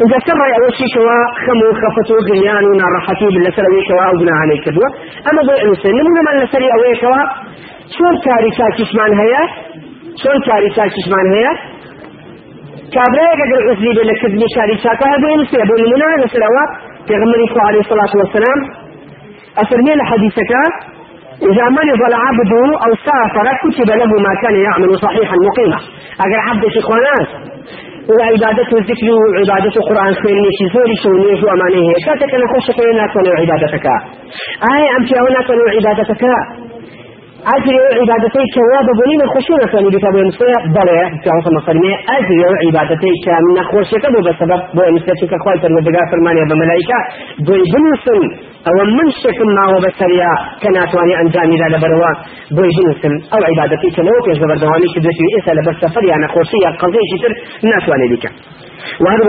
إذا 0.05 0.19
سر 0.26 0.41
أول 0.59 0.73
شيء 0.79 0.88
كوا 0.95 1.19
خمو 1.45 1.69
خفتو 1.81 2.15
غليان 2.29 2.65
ونراحتي 2.71 3.26
باللسر 3.35 3.65
كوا 3.88 4.03
أو 4.09 4.15
جناهاني 4.21 4.57
كدوا 4.65 4.88
أما 5.29 5.43
بوي 5.49 5.59
أنسان 5.69 5.93
نمنا 5.99 6.21
من 6.26 6.35
لسري 6.43 6.69
أوي 6.76 6.93
كوا 7.03 7.23
شون 7.97 8.15
كاري 8.25 8.50
كاكشمان 8.59 9.12
هيا؟ 9.21 9.45
شون 10.23 10.38
كاري 10.46 10.70
كاكشمان 10.76 11.26
هيا 11.35 11.52
كابرايك 12.94 13.40
اگر 13.46 13.61
عزلي 13.70 13.90
بلا 13.96 14.14
كذب 14.23 14.42
شاري 14.54 14.76
شاكا 14.85 15.06
هذا 15.12 15.28
يمسي 15.35 15.56
أبو 15.62 15.75
المنا 15.80 16.25
نسلوا 16.25 16.64
في 17.06 17.14
غمري 17.20 17.46
عليه 17.68 17.80
الصلاة 17.80 18.12
والسلام 18.20 18.58
أفرمي 19.58 19.94
لحديثك 20.00 20.52
إذا 21.50 21.64
مرض 21.76 22.02
العبد 22.11 22.52
أو 22.85 22.92
سافر 23.06 23.46
كتب 23.62 23.90
له 24.00 24.12
ما 24.26 24.32
كان 24.42 24.56
يعمل 24.66 24.99
صحيحا 24.99 25.37
مقيما. 25.49 25.78
أجر 26.25 26.40
عبد 26.49 26.64
إخوانات 26.64 27.28
وعبادته 28.11 28.78
الذكر 28.78 29.08
وعبادته 29.12 29.78
القرآن 29.82 30.14
خير 30.14 30.37
نيشي 30.44 30.66
زوري 30.75 30.96
شو 31.02 31.11
نيش 31.12 31.42
وأمانيه 31.44 31.94
كاتك 32.06 32.35
أنا 32.35 32.46
خوش 32.52 32.66
كينا 32.76 33.06
كونوا 33.12 33.35
عبادتك 33.40 33.87
آي 37.47 37.59
أمتي 37.59 37.73
أونا 37.73 37.97
كونوا 37.97 38.03
عبادتك 38.03 38.37
أجري 38.37 38.43
عبادتي 38.43 38.45
كواب 38.55 38.88
بنين 39.00 39.21
خشونة 39.35 39.67
ثاني 39.73 39.88
بتابع 39.95 40.23
مسيا 40.29 40.59
بلا 40.75 40.99
تعرف 41.25 41.47
مصرمي 41.57 41.93
أجري 42.17 42.41
عبادتي 42.65 43.11
كمن 43.25 43.59
خوشك 43.71 44.05
بو 44.12 44.21
بسبب 44.26 44.61
بو 44.76 44.83
مسيا 44.95 45.15
كخوي 45.31 45.59
تنودقا 45.62 46.03
فرمانيا 46.11 46.45
بملائكة. 46.50 46.99
بو 47.47 47.55
بنسن 47.73 48.21
أو 48.69 48.76
من 48.99 49.09
شك 49.23 49.38
ما 49.57 49.65
هو 49.71 49.76
بسريا 49.85 50.33
كانت 50.62 50.91
واني 50.97 51.15
أنجامي 51.23 51.57
ذا 51.61 51.69
لبروا. 51.73 52.12
بو 52.57 52.62
بنسن 52.76 53.15
أو 53.35 53.41
عبادتي 53.50 53.88
كلو 53.97 54.17
كيش 54.26 54.38
بردواني 54.43 54.87
كدوتي 54.95 55.26
إسا 55.38 55.53
لبس 55.57 55.76
سفريا 55.83 56.15
أنا 56.19 56.29
خوشية 56.35 56.69
قضية 56.83 57.07
شتر 57.11 57.33
ناس 57.71 57.85
واني 57.88 58.07
بك 58.12 58.25
وهذا 59.03 59.23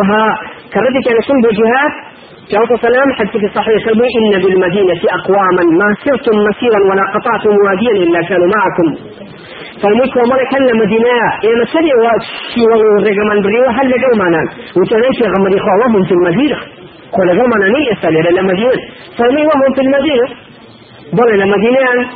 كردك 0.73 1.05
أنا 1.11 1.21
سن 1.27 1.37
بجهات 1.45 1.93
جاءت 2.51 2.71
سلام 2.81 3.07
حتى 3.17 3.39
في 3.39 3.47
صحيح. 3.55 3.83
إن 3.87 4.41
بالمدينة 4.43 5.01
أقواما 5.17 5.63
ما 5.79 5.89
سرتم 6.03 6.35
مسيرا 6.47 6.79
ولا 6.89 7.03
قطعتم 7.13 7.53
واديا 7.65 7.91
إلا 8.03 8.21
كانوا 8.29 8.49
معكم. 8.55 8.87
فالملك 9.81 10.15
وملك 10.15 10.49
هل 10.55 10.77
مدينة؟ 10.81 11.17
يا 11.47 11.53
مسري 11.61 11.91
وشي 12.03 12.61
والرقمان 12.69 13.41
بريو 13.45 13.65
هل 13.77 13.89
لقوا 13.91 14.17
معنا 14.21 14.41
وتنيش 14.77 15.19
غمر 15.33 15.53
وهم 15.67 16.03
في 16.07 16.13
المدينة. 16.19 16.57
قول 17.13 17.27
لقوا 17.27 17.47
معنا 17.51 17.67
نيسا 17.77 18.09
للمدينة 18.09 18.77
فالمي 19.17 19.41
وهم 19.49 19.73
في 19.75 19.81
المدينة. 19.81 20.27
بل 21.13 21.41
المدينة 21.41 22.09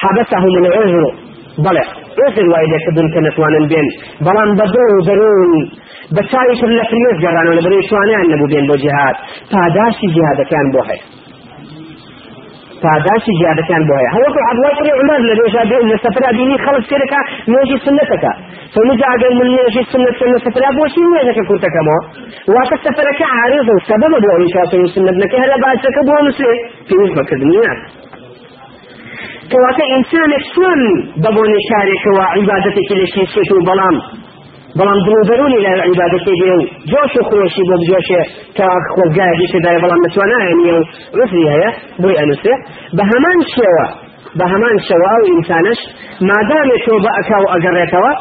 حبسهم 0.00 0.52
العذر. 0.58 1.23
بل 1.58 1.76
عذر 2.18 2.48
وايدة 2.52 2.78
كدن 2.86 3.06
كانت 3.14 3.38
وانا 3.38 3.66
بين 3.70 3.86
بلان 4.20 4.50
بدو 4.58 5.00
درون 5.06 5.70
بەچاوی 6.12 6.54
تر 6.60 6.70
لە 6.78 6.84
فرێز 6.90 7.16
گەڕانەوە 7.24 7.54
لە 7.58 7.62
بەرەی 7.64 7.82
شوانیان 7.88 8.26
نەبوو 8.32 8.50
بێن 8.52 8.66
بۆ 8.70 8.76
جهاد 8.84 9.16
پاداشی 9.52 10.06
جهادەکان 10.16 10.66
بۆ 10.74 10.80
هەیە. 10.88 11.04
پاداشی 12.82 13.32
جهادەکان 13.40 13.82
بۆ 13.88 13.94
هەیە. 14.00 14.10
هەوەکو 14.16 14.40
عبدوڵای 14.48 14.74
کوڕی 14.78 14.92
عومەر 15.00 15.20
لە 15.28 15.34
ڕۆژا 15.40 15.62
لە 15.90 15.96
سەفرا 16.04 16.30
بینی 16.38 16.58
خەڵک 16.64 16.84
سێرەکە 16.90 17.20
نوێژی 17.50 17.78
سنەتەکە 17.84 18.32
فمجا 18.74 19.06
ئەگەر 19.12 19.32
من 19.38 19.48
نوێژی 19.54 19.82
سنەت 19.92 20.16
لە 20.34 20.38
سەفرا 20.44 20.70
بۆچی 20.78 21.02
نوێژەکە 21.10 21.42
کورتەکەمەوە 21.48 22.00
واتە 22.54 22.76
سەفرەکە 22.84 23.26
عارض 23.36 23.66
و 23.74 23.76
سەبەبە 23.88 24.18
بۆ 24.22 24.28
ئەوی 24.34 24.50
شاسەی 24.54 24.88
سنەت 24.94 25.16
نەکە 25.22 25.36
هەرە 25.42 25.56
باشەکە 25.64 26.02
بۆ 26.08 26.14
نووسێ 26.24 26.50
پێویست 26.88 27.14
بەکردنیان 27.18 27.78
کەواتە 29.50 29.84
ئینسانێک 29.92 30.44
چۆن 30.54 30.80
بەبوونی 31.22 31.60
شارێکەوە 31.68 32.24
عیبادەتێکی 32.36 32.96
لە 33.00 33.06
شیشێت 33.12 33.50
و 33.52 33.64
بەڵام؟ 33.68 33.96
بەڵام 34.78 34.98
دروبەرونی 35.06 35.60
لە 35.66 35.72
عیبادەتی 35.88 36.34
بێ 36.40 36.52
و 36.58 36.62
جۆش 36.90 37.12
و 37.18 37.22
خۆشی 37.28 37.64
بۆ 37.68 37.76
بجۆشێ 37.80 38.20
تا 38.56 38.66
خۆزگایەکی 38.94 39.46
تێدای 39.52 39.78
بەڵام 39.82 40.00
نتوانایە 40.06 40.54
و 40.78 40.82
ڕفری 41.18 41.44
هەیە 41.52 41.70
بۆی 42.02 42.16
ئەنووسێ. 42.20 42.54
بە 42.96 43.04
هەمان 43.10 43.38
شێوە 43.54 43.86
بە 44.38 44.44
هەمان 44.52 44.76
شەوە 44.88 45.12
و 45.20 45.24
ئینسانش 45.30 45.80
مادامێ 46.30 46.76
تۆ 46.84 46.94
بە 47.04 47.10
ئەکا 47.16 47.38
و 47.42 47.46
ئەگەڕێتەوە 47.52 48.12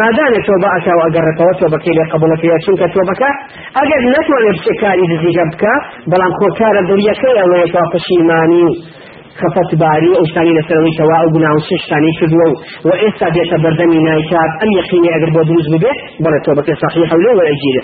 مادامێ 0.00 0.40
تۆ 0.46 0.54
بە 0.62 0.68
ئەکا 0.74 0.92
و 0.96 1.00
ئەگەڕێتەوە 1.06 1.52
تۆ 1.60 1.66
بەکەی 1.74 1.94
لێ 1.98 2.04
قبولەکەیە 2.12 2.58
چونکە 2.64 2.86
تۆ 2.94 3.00
بکە 3.10 3.30
ئەگەر 3.78 4.02
نتوانێت 4.14 4.56
بچێکاری 4.58 5.06
دزیگە 5.12 5.44
بکە 5.52 5.74
بەڵام 6.10 6.32
خۆکارە 6.38 6.82
دڵیەکەی 6.88 7.34
ئەوەیە 7.40 7.68
تا 7.74 7.82
پشیمانی 7.92 8.68
خفت 9.38 9.74
باری 9.74 10.16
أو 10.18 10.24
شتانی 10.26 10.52
لسروی 10.58 10.90
توا 10.98 11.16
أو 11.22 11.30
گناه 11.34 11.54
و 11.56 11.60
شتانی 11.84 12.12
شدو 12.20 12.54
و 12.84 12.92
ایسا 12.94 13.30
بیتا 13.30 13.56
بردمی 13.56 13.98
نایکات 13.98 14.52
ام 14.62 14.70
یقینی 14.78 15.08
اگر 15.14 15.30
با 15.34 15.42
دروز 15.42 15.74
ببه 15.74 15.92
بلا 16.20 16.38
توبك 16.46 16.74
صحیح 16.74 17.14
ولو 17.14 17.38
ولا 17.38 17.50
اجیره. 17.50 17.82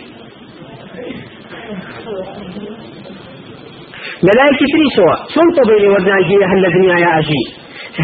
ملائكة 4.23 4.67
تري 4.73 4.89
سوا 4.97 5.15
شون 5.35 5.49
طبيعي 5.65 5.89
ودنا 5.89 6.21
جيه 6.29 6.47
هل 6.47 6.67
الدنيا 6.67 6.99
يا 6.99 7.19
أجي 7.19 7.43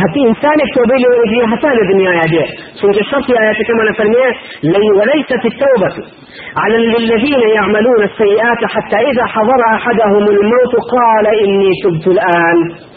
حتى 0.03 0.21
إنسانك 0.29 0.69
طبيعي 0.77 1.05
ودنا 1.21 1.57
حتى 1.57 1.69
الدنيا 1.69 2.13
يا 2.13 2.27
جيه 2.33 2.47
سنك 2.81 2.99
الشرط 3.01 3.31
آيات 3.31 3.57
كما 3.69 3.91
نفرميه 3.91 4.31
لي 4.63 4.91
وليست 4.99 5.45
التوبة 5.51 5.95
على 6.63 6.77
الذين 6.77 7.43
يعملون 7.57 8.03
السيئات 8.03 8.61
حتى 8.75 8.97
إذا 8.97 9.25
حضر 9.35 9.61
أحدهم 9.77 10.25
الموت 10.35 10.75
قال 10.95 11.27
إني 11.45 11.71
تبت 11.85 12.07
الآن. 12.07 12.92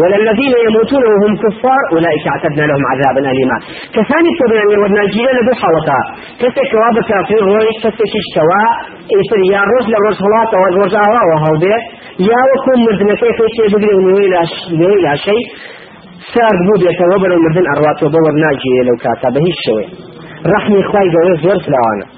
ولا 0.00 0.16
الذين 0.22 0.54
يموتون 0.66 1.02
وهم 1.12 1.32
كفار 1.44 1.82
أولئك 1.94 2.24
اعتدنا 2.32 2.64
لهم 2.70 2.82
عذابا 2.92 3.20
أليما. 3.32 3.56
كثاني 3.96 4.30
تبين 4.40 4.66
من 4.70 4.78
ودنا 4.82 5.04
جيلا 5.14 5.32
لدو 5.38 5.52
حوطا 5.62 6.00
كسي 6.40 6.62
كواب 6.72 6.96
كافر 7.10 7.40
رويش 7.48 7.76
كسي 7.84 8.20
شوا 8.34 8.64
إيسر 9.14 9.40
يا 9.54 9.62
روز 9.70 9.84
لروز 9.92 10.16
هلاتا 10.24 10.56
والروز 10.62 10.94
آوا 11.06 11.22
وهودي 11.30 11.74
يا 12.30 12.40
وكم 12.50 12.78
مردنا 12.86 13.14
كيف 13.22 13.38
يشي 13.46 13.64
بقري 13.72 13.94
ونويلا 13.96 15.14
شيء. 15.26 15.44
سار 16.34 16.56
بود 16.66 16.80
يتوبر 16.88 17.30
المردن 17.36 17.66
أروات 17.74 17.98
وبور 18.02 18.32
ناجي 18.44 18.72
لو 18.88 18.96
كاتا 19.04 19.28
بهيش 19.34 19.58
شوي. 19.66 19.86
رحمي 20.54 20.82
خواي 20.90 21.06
جوز 21.14 21.46
ورس 21.46 21.66
لوانا 21.72 22.17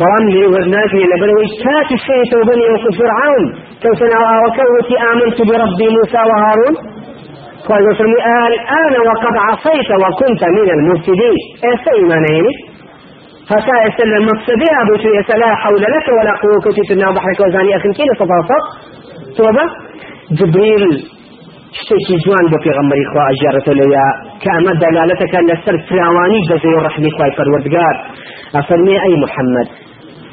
بەڵام 0.00 0.24
لێ 0.34 0.44
وەرناگرێ 0.52 1.04
لەبەرەوەی 1.12 1.48
کاتی 1.62 1.96
شێتەوە 2.06 2.44
بني 2.48 2.64
وەکو 2.72 2.90
فرعون. 2.98 3.44
كوتنا 3.82 4.20
وكوتي 4.42 4.96
آمنت 5.10 5.38
بربي 5.48 5.88
موسى 5.96 6.20
وهارون. 6.30 6.74
قال 7.68 7.84
فرمي 7.98 8.20
الآن 8.50 8.94
وقد 9.08 9.34
عصيت 9.46 9.90
وكنت 10.02 10.42
من 10.56 10.68
المفسدين. 10.76 11.36
إيه 11.64 12.04
ما 12.10 12.18
نيني 12.26 12.52
فكا 13.48 13.76
يسلم 13.86 14.22
مفسدين 14.30 14.74
أبو 14.82 14.94
شيء 15.04 15.36
لا 15.42 15.50
حول 15.62 15.82
لك 15.94 16.06
ولا 16.18 16.32
قوة 16.42 16.60
كنت 16.64 16.78
تنا 16.88 17.10
بحرك 17.16 17.40
وزاني 17.40 17.76
أخي 17.76 17.88
كيف 17.98 18.10
صفاصف 18.22 18.62
توبة. 19.36 19.64
جبريل 20.38 20.84
شتێکی 21.78 22.16
جوان 22.24 22.44
بۆ 22.52 22.58
پێغەمبەری 22.64 23.06
خوا 23.10 23.22
ئەژێڕێتە 23.28 23.72
لەیە 23.80 24.06
کە 24.42 24.50
ئەمە 24.56 24.72
دەلالەتەکە 24.82 25.40
لەسەر 25.48 25.76
فراوانی 25.88 26.40
دەزەی 26.50 26.74
و 26.76 26.82
ڕەحمی 26.86 27.10
خوای 27.16 27.32
ئەفەرمێ 28.54 28.96
ئەی 29.04 29.14
محەممەد 29.24 29.68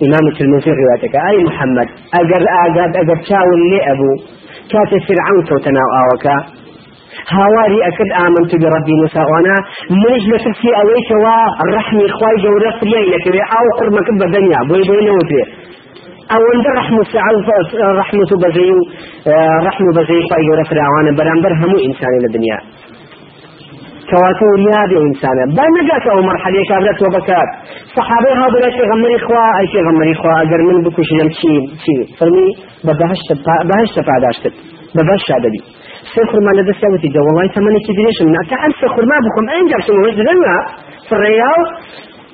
إمام 0.03 0.25
الترمذي 0.31 0.71
روايتك. 0.81 1.15
أي 1.29 1.43
محمد؟ 1.43 1.87
أجر 2.19 2.41
أجر 2.65 2.89
أجر 3.01 3.17
شاول 3.29 3.59
لي 3.71 3.79
أبو. 3.91 4.11
كات 4.71 4.91
فرعون 5.07 5.41
كوتنا 5.49 5.83
آوكا 6.01 6.35
هاواري 7.35 7.79
أكد 7.89 8.09
آمنت 8.25 8.51
بربي 8.61 8.93
موسى 9.01 9.21
وأنا. 9.31 9.55
منج 10.03 10.23
لتفسي 10.31 10.69
أويك 10.81 11.09
والرحمة 11.23 12.05
إخوائي 12.05 12.37
جورة 12.43 12.71
فريين 12.79 13.05
لك 13.13 13.25
أو 13.57 13.65
قرمك 13.79 14.07
بدنيا. 14.21 14.59
بوي 14.69 14.81
بوي 14.87 15.01
نوتي. 15.07 15.41
أو 16.33 16.41
عند 16.53 16.67
رحمة 16.79 17.03
سعو 17.13 17.37
رحمة 18.01 18.29
بزي 18.43 18.69
رحمة 19.67 19.91
بزي 19.97 20.17
خواهي 20.27 20.43
جورة 20.49 20.63
فرعون 20.69 21.15
برانبر 21.17 21.53
همو 21.61 21.77
إنسان 21.87 22.11
الدنيا 24.05 24.11
كواتو 24.11 24.45
رياض 24.61 24.91
إنسانا 25.07 25.45
بنجاك 25.57 26.07
أو 26.07 26.21
مرحلة. 26.21 26.61
كابلت 26.69 27.01
وبكات 27.01 27.49
صحابي 27.97 28.31
هذا 28.41 28.57
لا 28.63 28.69
شيء 28.75 28.85
غمري 28.91 29.15
إخوة 29.15 29.59
أي 29.59 29.67
شيء 29.67 29.81
غمري 29.87 30.11
إخوة 30.11 30.41
أجر 30.41 30.59
من 30.67 30.83
بكوش 30.83 31.11
يم 31.11 31.29
شيء 31.41 31.61
شيء 31.85 32.17
فرمي 32.19 32.47
ببهشت 32.85 33.29
بهشت 33.69 33.97
بعداشت 34.07 34.53
ببهشت 34.95 35.31
عددي. 35.37 35.61
سخر 36.15 36.39
ما 36.45 36.51
لدى 36.57 36.73
سوتي 36.81 37.07
جو 37.15 37.21
والله 37.27 37.47
ثمانية 37.55 37.81
كدريش 37.87 38.17
من 38.27 38.35
أتعال 38.43 38.71
سخر 38.81 39.03
ما 39.11 39.17
بكم 39.25 39.45
أين 39.53 39.65
جاب 39.71 39.81
شنو 39.87 39.99
وجدنا 40.05 40.55
في 41.07 41.13
الرياض 41.17 41.65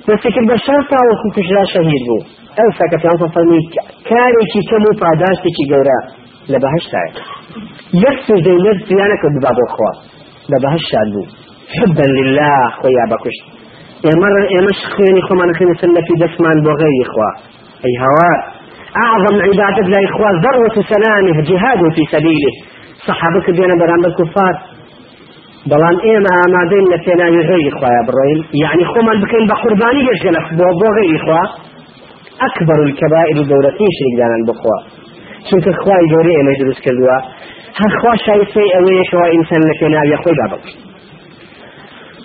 نسيك 0.09 0.37
بشرطة 0.49 0.99
وكوكش 1.07 1.47
لا 1.55 1.63
شهيد 1.73 2.03
بو. 2.07 2.17
أو 2.59 2.67
ساكت 2.77 3.03
يانصر 3.05 3.29
فرمي 3.35 3.59
كاري 4.09 4.43
كي 4.51 4.61
كمو 4.69 4.89
بعداشت 5.01 5.43
كي 5.55 5.63
جورا. 5.71 5.99
لبهشت 6.51 6.93
يكسر 8.03 8.37
زي 8.45 8.55
نفس 8.67 8.85
يانك 8.99 9.23
بباب 9.33 9.57
أخوة. 9.67 9.91
لبهشت 10.51 10.95
عدو 11.01 11.23
حبا 11.75 12.05
لله 12.17 12.69
خويا 12.79 13.05
بكش 13.11 13.37
ئێمە 14.05 14.29
ئێمەش 14.53 14.79
خوێنی 14.93 15.21
خۆمانەکەین 15.27 15.73
سنەتی 15.81 16.15
دەستمان 16.21 16.57
بۆ 16.65 16.71
غەیری 16.81 17.05
خوا 17.11 17.31
أي 17.85 17.93
هواء 18.05 18.37
أعظم 19.05 19.35
عبادة 19.47 19.87
لا 19.93 19.99
إخوة 20.09 20.29
ذروة 20.45 20.75
سلامه 20.93 21.41
جهاد 21.49 21.81
في 21.95 22.03
سبيله. 22.11 22.53
صحابك 23.07 23.49
بينا 23.49 23.75
برام 23.81 24.05
الكفار 24.05 24.55
بەڵام 25.69 25.97
ئێمە 26.05 26.31
ئامادەین 26.37 26.85
لە 26.93 26.97
پێناوی 27.05 27.41
غەیری 27.49 27.71
خۆیان 27.77 28.05
بڕۆین 28.07 28.39
یعنی 28.63 28.83
خۆمان 28.91 29.17
بکەین 29.23 29.45
بە 29.49 29.55
قوربانی 29.61 30.01
گەشتگەلە 30.07 30.41
بۆ 30.57 30.67
بۆ 30.79 30.87
غەیری 30.97 31.19
خوا 31.25 31.41
ئەکبەر 32.41 32.79
الکەبائر 32.87 33.37
گەورەترین 33.49 33.91
شریکدانان 33.97 34.43
بخوا 34.49 34.77
چونکە 35.47 35.71
خوای 35.81 36.05
گەورەی 36.13 36.37
ئێمە 36.39 36.53
دروست 36.61 36.81
کردووە 36.85 37.17
هەر 37.79 37.91
خوا 37.99 38.13
شایستەی 38.25 38.73
ئەوەیەکەوە 38.75 39.27
ئینسان 39.33 39.61
لە 39.69 39.73
پێناوی 39.79 40.17
خۆی 40.23 40.35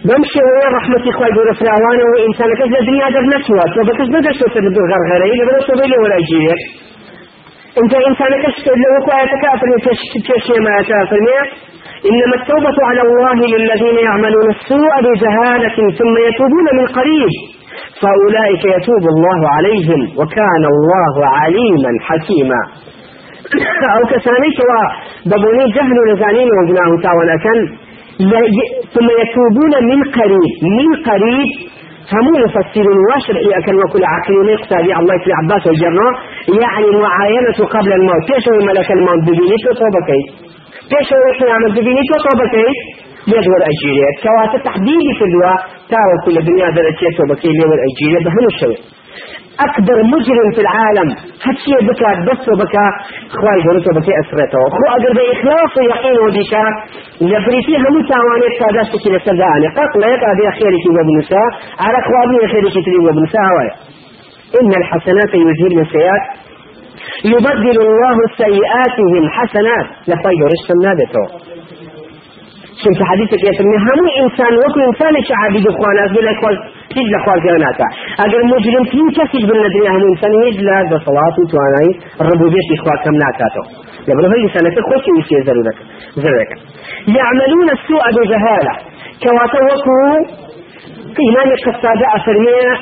بەم 0.04 0.22
شێوەیە 0.32 0.68
ڕحمەتی 0.76 1.12
خوای 1.16 1.32
گەورە 1.36 1.54
فراوانەوە 1.60 2.16
ئینسانەکەس 2.24 2.70
لە 2.76 2.80
دنیا 2.88 3.08
دەرنەچوە 3.14 3.64
تۆ 3.72 3.80
بەکەس 3.88 4.08
نەدەشتۆتە 4.14 4.60
لە 4.64 4.70
غەرغەرەی 4.90 5.38
لەبەر 5.40 5.60
بێ 5.78 5.86
لە 5.92 5.96
وەلایگیرێک 6.02 6.62
انت 7.80 7.92
انسانك 8.08 8.44
لو 8.82 8.94
كنت 9.06 9.32
كافر 9.42 9.68
تشي 10.28 10.56
ما 10.66 10.76
كافر 10.90 11.26
إنما 12.10 12.34
التوبة 12.40 12.78
على 12.88 13.02
الله 13.06 13.38
للذين 13.54 13.98
يعملون 14.08 14.46
السوء 14.56 14.94
بجهالة 15.04 15.76
ثم 15.98 16.14
يتوبون 16.28 16.66
من 16.78 16.86
قريب 16.86 17.32
فأولئك 18.02 18.64
يتوب 18.76 19.04
الله 19.14 19.40
عليهم 19.56 20.00
وكان 20.18 20.62
الله 20.74 21.14
عليما 21.38 21.92
حكيما. 22.08 22.60
أو 23.94 24.02
كساني 24.10 24.50
سواء 24.60 24.88
ببني 25.30 25.64
جهل 25.76 25.98
لزانين 26.10 26.48
وجناه 26.58 26.90
تاوان 27.02 27.28
أكن 27.38 27.58
ثم 28.96 29.08
يتوبون 29.22 29.72
من 29.90 30.00
قريب 30.16 30.52
من 30.78 30.86
قريب. 31.08 31.50
همو 32.14 32.32
مفسر 32.44 32.86
وشرعي 33.06 33.50
أكن 33.58 33.74
وكل 33.82 34.02
عقل 34.14 34.34
يقتضي 34.54 34.92
الله 35.00 35.16
في 35.24 35.30
عباس 35.38 35.66
والجرة 35.66 36.08
يعني 36.62 36.90
معاينة 37.04 37.58
قبل 37.74 37.92
الموت. 37.98 38.22
تشوي 38.28 38.60
ملك 38.68 38.88
الموت؟ 38.96 39.20
ببيني 39.26 39.56
توبكي 39.80 40.20
تشوي 40.92 41.30
قيامة 41.40 41.68
ببيني 41.76 42.02
توبكي 42.10 42.66
ليش 43.30 43.46
ولا 43.52 43.66
أجيرية 43.72 44.10
كواتة 44.24 44.58
تحديدي 44.68 45.10
في 45.18 45.24
الدواء. 45.28 45.58
تاوى 45.92 46.14
كل 46.24 46.38
الدنيا 46.42 46.68
درجة 46.78 47.06
توبكي 47.18 47.48
ليه 47.56 47.66
ولا 47.70 47.82
أجيرية 47.90 48.20
بهنو 48.24 48.48
الشوي. 48.54 48.76
أكبر 49.66 49.96
مجرم 50.12 50.48
في 50.54 50.60
العالم. 50.66 51.08
هاتشي 51.44 51.76
بكا 51.88 52.10
بس 52.28 52.42
وبكا 52.50 52.86
خواي 53.36 53.58
جورتو 53.64 53.90
بكي 53.96 54.12
أسرته 54.20 54.62
خو 54.74 54.82
أقر 54.96 55.12
بإخلاص 55.18 55.70
ويقين 55.78 56.16
وبكا 56.24 56.64
لبريتي 57.30 57.74
همو 57.82 58.00
تاوانيت 58.10 58.54
كاداش 58.60 58.88
تكي 58.92 59.10
لسرداني 59.14 59.68
قط 59.76 59.92
لا 60.02 60.08
يقع 60.14 60.30
بي 60.38 60.44
أخيرك 60.52 60.84
وابنسا 60.96 61.42
على 61.84 61.98
خوابني 62.06 62.38
أخيرك 62.48 62.74
تري 62.86 62.98
وابنسا 63.06 63.40
هوايا 63.50 63.74
إن 64.60 64.70
الحسنات 64.80 65.32
يذهبن 65.34 65.78
السيئات. 65.86 66.24
يبدل 67.24 67.78
الله 67.88 68.16
سيئاتهم 68.42 69.24
حسنات. 69.36 69.86
لفاي 70.08 70.34
جورشت 70.40 70.68
النادتو 70.76 71.24
چونکە 72.80 73.04
حدیثك 73.10 73.42
يسمي 73.48 73.76
هم 73.86 74.00
إنسان 74.22 74.52
وكل 74.62 74.80
إنسان 74.90 75.14
شعبي 75.28 75.60
دخوانا 75.68 76.02
أقول 76.06 76.24
لك 76.30 76.40
هیچ 76.96 77.08
لە 77.14 77.18
خوازیاناکە 77.24 77.86
ئەگەر 78.20 78.42
مجرمترین 78.52 79.08
کەسیش 79.16 79.44
بن 79.48 79.58
لە 79.64 79.68
دنیا 79.74 79.90
هەموو 79.94 80.08
ئینسان 80.12 80.32
هیچ 80.46 80.58
لە 80.68 80.76
دەسەڵات 80.92 81.34
و 81.38 81.44
توانایی 81.52 81.92
ڕبوبێتی 82.26 82.76
خوا 82.82 82.94
کەم 83.04 83.16
ناکاتەوە 83.22 83.66
لەبەر 84.08 84.24
هەی 84.32 84.40
ئینسانەکە 84.44 84.80
خۆشی 84.88 85.12
ویسێ 85.16 85.38
زەرورەکە 85.46 85.82
زەرەکە 86.22 86.56
يعملون 87.18 87.68
السوء 87.76 88.04
بجهالة. 88.16 88.74
كواتا 89.22 89.60
وكو 89.68 89.98
إمام 91.28 91.48
القصادة 91.56 92.06
أفرميه 92.16 92.72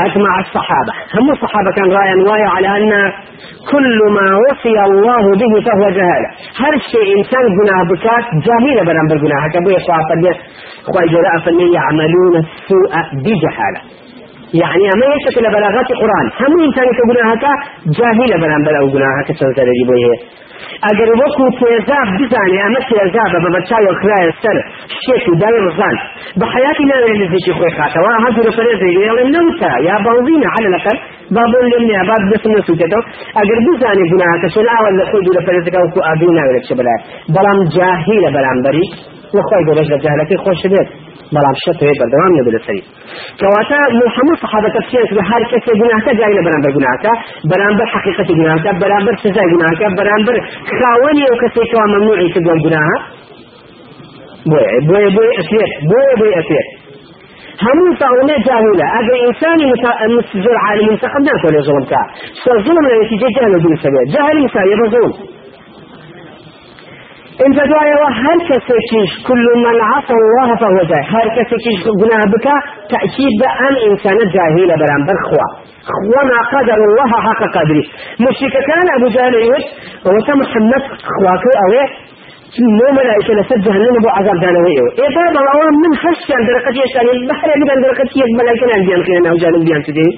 أجمع 0.00 0.40
الصحابة. 0.40 0.92
هم 1.14 1.30
الصحابة 1.30 1.70
كان 1.76 1.92
رأيا 1.92 2.16
وايا 2.30 2.48
على 2.48 2.68
أن 2.78 3.12
كل 3.72 3.98
ما 4.16 4.26
وصي 4.46 4.84
الله 4.88 5.24
به 5.40 5.70
فهو 5.70 5.90
جهالة. 5.90 6.28
هر 6.62 6.78
شيء 6.92 7.18
إنسان 7.18 7.44
جناه 7.58 7.82
بكات 7.90 8.26
جاهلة 8.46 8.82
بنام 8.82 9.06
بالجناه 9.10 9.48
كبير 9.54 9.78
صحابة 9.88 10.36
خوي 10.86 11.06
جراء 11.08 11.38
فلن 11.44 11.72
يعملون 11.74 12.36
السوء 12.36 12.92
بجهالة. 13.24 14.01
يعني 14.62 14.84
ما 15.00 15.06
يشكل 15.16 15.44
بلاغات 15.56 15.88
القرآن. 15.94 16.26
هم 16.40 16.52
إنسان 16.66 16.86
كجناه 16.98 17.34
جاهلة 17.98 18.36
بنام 18.42 18.62
بلاغ 18.66 18.84
جناه 18.94 19.22
كسنة 19.28 19.58
رجبويه 19.70 20.14
ئەگەر 20.86 21.10
وەکو 21.20 21.44
تێزاب 21.58 22.08
بزانێ 22.18 22.58
ئەمە 22.64 22.80
تێزابە 22.88 23.38
بە 23.44 23.50
بەچای 23.54 23.86
و 23.90 23.94
کرایە 24.00 24.32
سەر 24.42 24.56
شێت 25.02 25.24
و 25.28 25.34
دای 25.42 25.58
ڕزان 25.66 25.96
بە 26.38 26.46
حیاتی 26.54 26.84
ناوێت 26.90 27.16
نزیکی 27.22 27.52
خۆی 27.58 27.72
خاتەوە 27.76 28.12
هەزور 28.24 28.48
پەرێزی 28.56 28.90
ئێڵێ 29.04 29.24
نەوتە 29.34 29.72
یا 29.88 29.96
لەقەر 30.74 30.96
با 31.34 31.42
بۆ 31.52 31.58
لێم 31.70 31.84
نیە 31.90 32.02
با 32.08 32.16
دەست 32.30 32.46
نەسووتێتەوە 32.54 33.02
ئەگەر 33.38 33.58
بزانێ 33.66 34.04
گوناهەکە 34.12 34.48
چۆن 34.54 34.66
ئاوە 34.72 34.90
لە 34.98 35.04
خۆی 35.10 35.22
دوورە 35.26 35.42
پەرێزەکە 35.46 35.78
وەکو 35.84 36.00
ئابی 36.06 36.30
ناوێت 36.38 36.64
چ 36.68 36.70
بەلای 36.78 37.00
بەڵام 37.34 37.58
جاهیلە 37.74 38.30
بەرامبەری 38.36 38.86
وخوای 39.36 39.62
گەورەش 39.68 39.88
لە 39.92 39.98
جاهلەکەی 40.04 40.38
خۆش 40.44 40.62
بێت 40.72 40.88
بەڵام 41.34 41.56
شەتەوەی 41.64 41.96
بەردەوام 42.00 42.32
نەبێت 42.38 42.54
لەسەری 42.56 42.82
کەواتە 43.40 43.78
هەموو 44.16 44.34
صحابە 44.42 44.68
تەفسیر 44.76 45.04
کرد 45.08 45.20
هەر 45.30 45.42
کەسێک 45.50 45.76
گوناهەکە 45.80 46.12
جای 46.20 46.34
لە 46.38 46.42
بەرامبەر 46.46 46.72
گوناهەکە 46.76 47.12
بەرامبەر 47.50 47.86
حقیقەتی 47.94 48.34
گوناهەکە 48.40 48.70
بەرامبەر 48.82 49.14
سزای 49.22 49.48
گوناهەکە 49.54 49.86
بەرامبەر 49.98 50.36
خاوەنی 50.78 51.24
ئەو 51.28 51.36
کەسێکەوە 51.42 51.84
مەمنوعی 51.92 52.28
کردووە 52.34 52.56
گوناهە 52.64 52.96
بۆیە 54.50 54.78
بۆیە 54.88 55.10
بۆی 55.16 55.32
ئەسێت 55.38 55.72
بۆیە 55.90 56.14
بۆی 56.20 56.34
ئەسێت 56.38 56.68
همو 57.64 57.86
فاونا 58.00 58.36
جاهلة. 58.46 58.84
هذا 58.96 59.14
إنسان 59.26 59.58
مستجر 60.16 60.56
عالم 60.64 60.88
ناكل 61.26 61.46
ولا 61.46 61.60
ظلم 61.68 61.84
كا. 61.90 62.00
فالظلم 62.44 62.84
نتيجة 63.02 63.28
جهل 63.36 63.52
دون 63.62 63.76
سبب 63.76 64.04
جهل 64.14 64.44
مثال 64.44 64.66
يبظلم 64.72 65.12
انت 67.46 67.56
دعاء 67.56 68.02
هل 68.24 68.38
كسكيش 68.48 69.10
كل 69.28 69.46
من 69.64 69.76
عصى 69.90 70.14
الله 70.22 70.48
فهو 70.60 70.78
جاهل. 70.90 71.06
هل 71.14 71.28
كسكيش 71.36 71.80
قناه 72.00 72.24
بك 72.32 72.46
تأكيد 72.92 73.32
بأن 73.40 73.74
إنسان 73.90 74.18
جاهل 74.34 74.68
بران 74.80 75.02
برخوا 75.08 75.46
وما 76.14 76.40
قدر 76.52 76.78
الله 76.88 77.10
حق 77.26 77.42
قدره. 77.56 77.84
مشرك 78.24 78.54
كان 78.68 78.86
أبو 78.96 79.06
جهل 79.16 79.34
يوش. 79.34 79.64
وتم 80.06 80.38
محمد 80.38 80.82
خواك 81.08 81.44
أوه 81.64 81.86
نو 82.60 82.86
ملائكة 82.98 83.32
لسد 83.38 83.60
جهنم 83.66 83.96
بو 84.04 84.08
عذاب 84.16 84.38
دانوي 84.44 84.74
إيه 85.00 85.10
بابا 85.16 85.40
أولا 85.54 85.70
من 85.84 85.92
خشيان 86.02 86.42
درقتي 86.48 86.80
يشتاني 86.84 87.10
البحر 87.18 87.48
يبقى 87.62 87.76
درقتي 87.84 88.20
ملائكة 88.40 88.64
نان 88.70 88.82
بيان 88.86 89.26
أو 89.30 89.36
جانب 89.42 89.64
بيان 89.66 89.82
تدي 89.86 90.08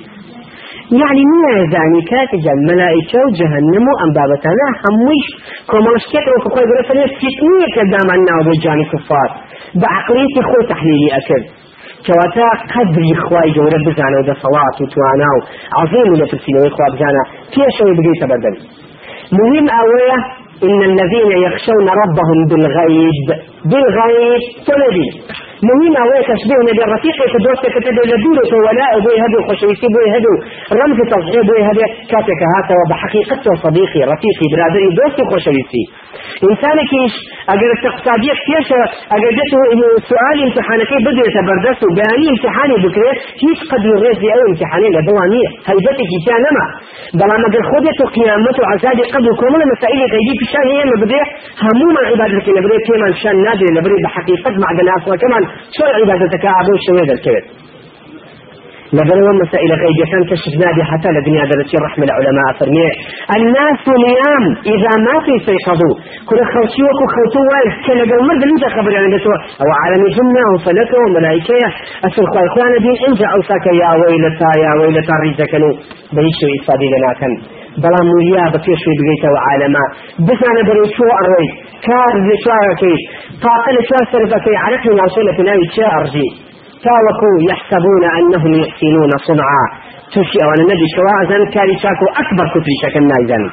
يعني 1.01 1.23
من 1.33 1.71
زاني 1.73 2.01
كاتجا 2.11 2.53
ملائكة 2.71 3.19
وجهنم 3.27 3.85
وأم 3.93 4.11
بابتنا 4.17 4.67
هموش 4.85 5.27
كومالشكت 5.71 6.27
وكخوي 6.35 6.65
بلا 6.71 6.83
فليس 6.89 7.13
فتنية 7.23 7.69
كدام 7.77 8.07
عنا 8.15 8.33
وبجاني 8.41 8.85
كفار. 8.93 9.29
بعقليتي 9.83 10.41
خوي 10.49 10.63
تحليلي 10.71 11.09
أكل. 11.19 11.43
كواتا 12.07 12.49
قدري 12.75 13.11
خواي 13.25 13.51
جورة 13.57 13.79
بزانا 13.87 14.17
ودا 14.21 14.35
صلاة 14.45 14.77
وتوانا 14.83 15.29
عظيم 15.79 16.07
ولا 16.13 16.27
تفسير 16.33 16.57
وإخوة 16.63 16.87
بزانا 16.95 17.23
فيها 17.53 17.69
شوي 17.79 17.93
بقيت 17.99 18.23
بدل 18.33 18.55
مهم 19.39 19.67
أولا 19.81 20.19
إن 20.63 20.83
الذين 20.83 21.31
يخشون 21.47 21.87
ربهم 22.03 22.39
بالغيب 22.49 23.27
بالغيب 23.71 24.43
تلدي 24.67 25.09
مهم 25.69 25.95
أولا 26.03 26.21
تشبيه 26.31 26.61
نبي 26.69 26.83
الرفيق 26.89 27.17
يتدوست 27.27 27.65
كتب 27.77 27.97
لدورة 28.11 28.53
ولاء 28.65 28.93
بوي 29.05 29.17
هدو 29.25 29.39
خشويسي 29.49 29.87
بوي 29.95 30.09
هدو 30.17 30.33
رمز 30.81 30.99
تصغير 31.13 31.43
بوي 31.49 31.63
هدو 31.69 31.85
كاتك 32.11 32.41
هاتا 32.53 32.75
وبحقيقته 32.81 33.51
صديقي 33.65 34.01
رفيقي 34.13 34.47
برادري 34.53 34.89
دوست 34.99 35.19
خشويسي 35.33 35.83
إنسانك 36.49 36.91
إيش؟ 37.01 37.15
أجر 37.55 37.71
التقصادية 37.77 38.35
كيش 38.47 38.69
أجر 39.17 39.31
جته 39.39 39.61
سؤال 40.11 40.37
امتحانك 40.47 40.91
بدر 41.07 41.27
تبردس 41.37 41.79
وبياني 41.87 42.27
امتحاني 42.35 42.77
بكرة 42.85 43.13
هيش 43.43 43.61
قدر 43.73 43.91
الرزي 43.99 44.29
أو 44.35 44.41
امتحاني 44.51 44.89
لدوانية 44.97 45.49
هيبتك 45.69 46.11
كانما 46.27 46.65
بلا 47.19 47.37
ما 47.43 47.49
قد 47.55 47.63
خودت 47.71 48.01
قيامته 48.17 48.63
عزاد 48.73 48.99
قبل 49.15 49.29
كل 49.41 49.55
مسائل 49.73 50.01
غيبي 50.15 50.35
في 50.41 50.47
شان 50.53 50.67
هي 50.73 50.81
مبدأ 50.93 51.23
هموما 51.65 52.01
عبادتك 52.11 52.49
لبري 52.57 52.79
كمان 52.89 53.13
شان 53.23 53.37
نادر 53.55 53.75
لبري 53.77 53.97
بحقيقة 54.05 54.51
معدن 54.65 54.89
أصلا 54.99 55.17
كمان 55.17 55.43
شو 55.77 55.85
عبادتك 55.99 56.45
أبو 56.61 56.73
شويد 56.87 57.11
الكبير 57.17 57.45
لبنوا 58.99 59.33
مسائل 59.43 59.71
غيب 59.83 60.01
كان 60.11 60.23
كشف 60.31 60.55
نادي 60.63 60.83
حتى 60.91 61.09
لدنيا 61.17 61.45
درجة 61.53 61.77
رحمة 61.87 62.05
العلماء 62.05 62.49
فرمي. 62.59 62.89
الناس 63.37 63.83
نيام 64.05 64.45
إذا 64.75 64.93
ما 65.07 65.17
في 65.25 65.35
سيقظوا 65.47 65.95
كل 66.29 66.41
خوتيوك 66.53 66.99
وخوتوا 67.05 67.61
كان 67.87 67.99
قال 68.11 68.21
مرد 68.29 68.43
انت 68.51 68.65
خبر 68.77 68.93
يعني 68.97 69.09
بسوا 69.15 69.39
أو 69.63 69.69
عالم 69.81 70.03
جنة 70.17 70.45
وفلكة 70.55 70.97
وملائكة. 71.05 71.59
أسر 72.07 72.25
خوي 72.33 72.47
إخوانا 72.49 72.79
دين 72.85 72.97
انجا 73.09 73.27
أوساك 73.37 73.67
يا 73.83 73.91
ويلتا 74.01 74.51
يا 74.65 74.73
ويلتا 74.81 75.15
ريزكنو 75.23 75.71
بيشو 76.17 76.47
إفادي 76.59 76.87
لنا 76.95 77.13
كان 77.21 77.33
بلا 77.83 78.01
بە 78.55 78.59
پێشوی 78.67 78.97
بگەیتەوە 78.99 79.41
عالەما 79.47 79.85
بزانە 80.27 80.63
بەرەی 80.69 80.89
چۆ 80.97 81.07
ئەڕۆی 81.19 81.49
کار 81.87 82.13
لە 82.29 82.37
چوارەکەی 82.45 82.99
تاقە 83.43 83.71
لە 83.77 83.83
چوار 83.89 84.05
سەرەکەی 84.13 84.57
عرەقی 84.65 84.93
ناوچە 84.99 85.21
لە 85.29 85.33
پناوی 85.39 85.67
چێ 85.75 85.85
تاوكو 86.85 87.31
يحسبون 87.51 88.05
أنهم 88.19 88.53
يحسنون 88.63 89.11
صنعا. 89.29 89.65
توشي 90.15 90.39
أو 90.45 90.51
أنا 90.55 90.65
نبي 90.71 90.87
شواء 90.97 91.51
كاري 91.55 91.75
شاكو 91.83 92.07
أكبر 92.23 92.47
كتري 92.53 92.75
شكل 92.83 93.03
نايزن 93.11 93.45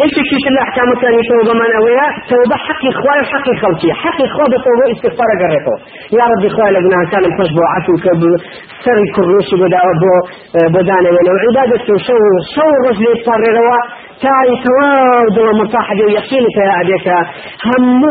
يشكي 0.00 0.36
في 0.44 0.48
الأحكام 0.54 0.88
الثانية 0.96 1.22
توبة 1.30 1.52
من 1.60 1.70
أويا 1.80 2.06
توبة 2.32 2.56
حق 2.66 2.82
إخوان 2.92 3.24
حق 3.32 3.46
خلقي 3.62 3.90
حق 4.02 4.18
إخوان 4.28 4.48
بتوبة 4.52 4.84
استغفار 4.94 5.30
قريته 5.42 5.74
يا 6.18 6.24
رب 6.32 6.42
إخوان 6.50 6.70
لبنا 6.74 6.98
كان 7.12 7.24
الفش 7.30 7.50
بو 7.56 7.62
عفو 7.74 7.94
كب 8.04 8.22
سر 8.84 8.98
كروش 9.16 9.48
بدا 9.60 9.80
بو 10.02 10.12
بدانا 10.74 11.08
ولو 11.14 11.34
عبادة 11.44 11.78
شو 11.86 11.94
شو 12.54 12.66
رجل 12.86 13.04
يصار 13.12 13.42
روا. 13.58 13.78
تاي 14.22 14.50
تواو 14.64 15.24
دو 15.36 15.44
مرتاح 15.58 15.86
جو 15.98 16.06
يقينك 16.18 16.56
يا 16.68 16.74
أبيك 16.80 17.06
همو 17.68 18.10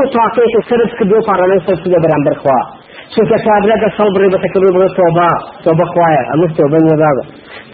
سرد 0.69 0.89
كدو 0.99 1.17
فارنا 1.27 1.57
سرد 1.65 1.79
كدو 1.83 1.97
برام 2.03 2.21
برخوا. 2.25 2.61
شو 3.13 3.21
كابلا 3.45 3.75
صبر 3.97 4.21
بتكبر 4.33 4.87
توبة 4.97 5.29
توبة 5.65 5.85
خوايا. 5.93 6.23
أمس 6.33 6.51
توبة 6.57 6.77
نبابة 6.89 7.23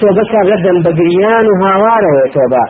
توبة 0.02 0.24
كابلا 0.32 0.74
بقريان 0.86 1.46
وهاوارة 1.52 2.12
توبة. 2.36 2.64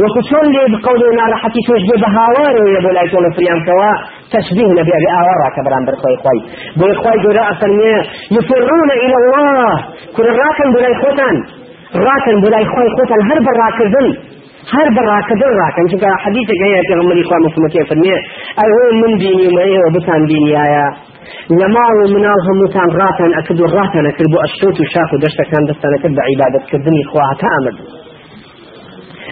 وكشون 0.00 0.46
لي 0.54 0.62
بقول 0.72 1.00
نار 1.18 1.32
حتى 1.42 1.60
توجه 1.66 1.94
بهاوارة 2.02 2.62
يا 2.74 2.80
بولاي 2.84 3.08
تولى 3.12 3.30
فريان 3.36 3.58
كوا 3.66 3.92
تشبيه 4.32 4.70
نبي 4.78 4.92
أبي 4.98 5.08
آوارة 5.20 5.46
كبران 5.56 5.82
برخواي 5.88 6.16
خواي 6.22 6.38
بولاي 6.78 6.96
خواي 7.02 7.16
جراء 7.24 7.48
فرمية 7.60 8.00
يفرون 8.36 8.90
إلى 9.04 9.16
الله. 9.22 9.72
كل 10.16 10.26
راكن 10.42 10.68
بولاي 10.74 10.94
خوتان 11.02 11.36
راكن 12.08 12.34
بولاي 12.42 12.64
خواي 12.72 12.88
خوتان 12.96 13.20
هرب 13.28 13.46
الراكزن 13.52 14.08
هر 14.74 14.86
براکدن 14.96 15.52
راکن 15.62 15.86
چونکە 15.90 16.08
حدیثێک 16.24 16.60
هەیە 16.66 16.80
پێغەمبەری 16.88 17.24
خوا 17.28 17.38
مسلمەتی 17.46 17.84
فەرمێ 17.90 18.16
ئەوە 18.60 18.84
من 19.00 19.12
دینی 19.22 19.48
مەیەوە 19.56 19.88
بتان 19.96 20.22
دینیایە 20.30 20.86
لە 21.58 21.66
ماڵ 21.74 21.94
و 22.02 22.06
مناڵ 22.14 22.40
هەمووتان 22.48 22.88
ڕاتان 22.98 23.30
ئەکرد 23.36 23.60
و 23.60 23.66
ڕاتان 23.74 24.04
ئەکرد 24.08 24.28
بۆ 24.32 24.38
ئەشتوت 24.44 24.76
و 24.80 24.84
شاف 24.92 25.10
و 25.12 25.20
دەشتەکان 25.24 25.62
دەستانە 25.70 25.96
کرد 26.02 26.14
بە 26.16 26.22
عیبادەتکردنی 26.28 27.04
خوا 27.10 27.26
تا 27.40 27.48
ئەمد 27.54 27.76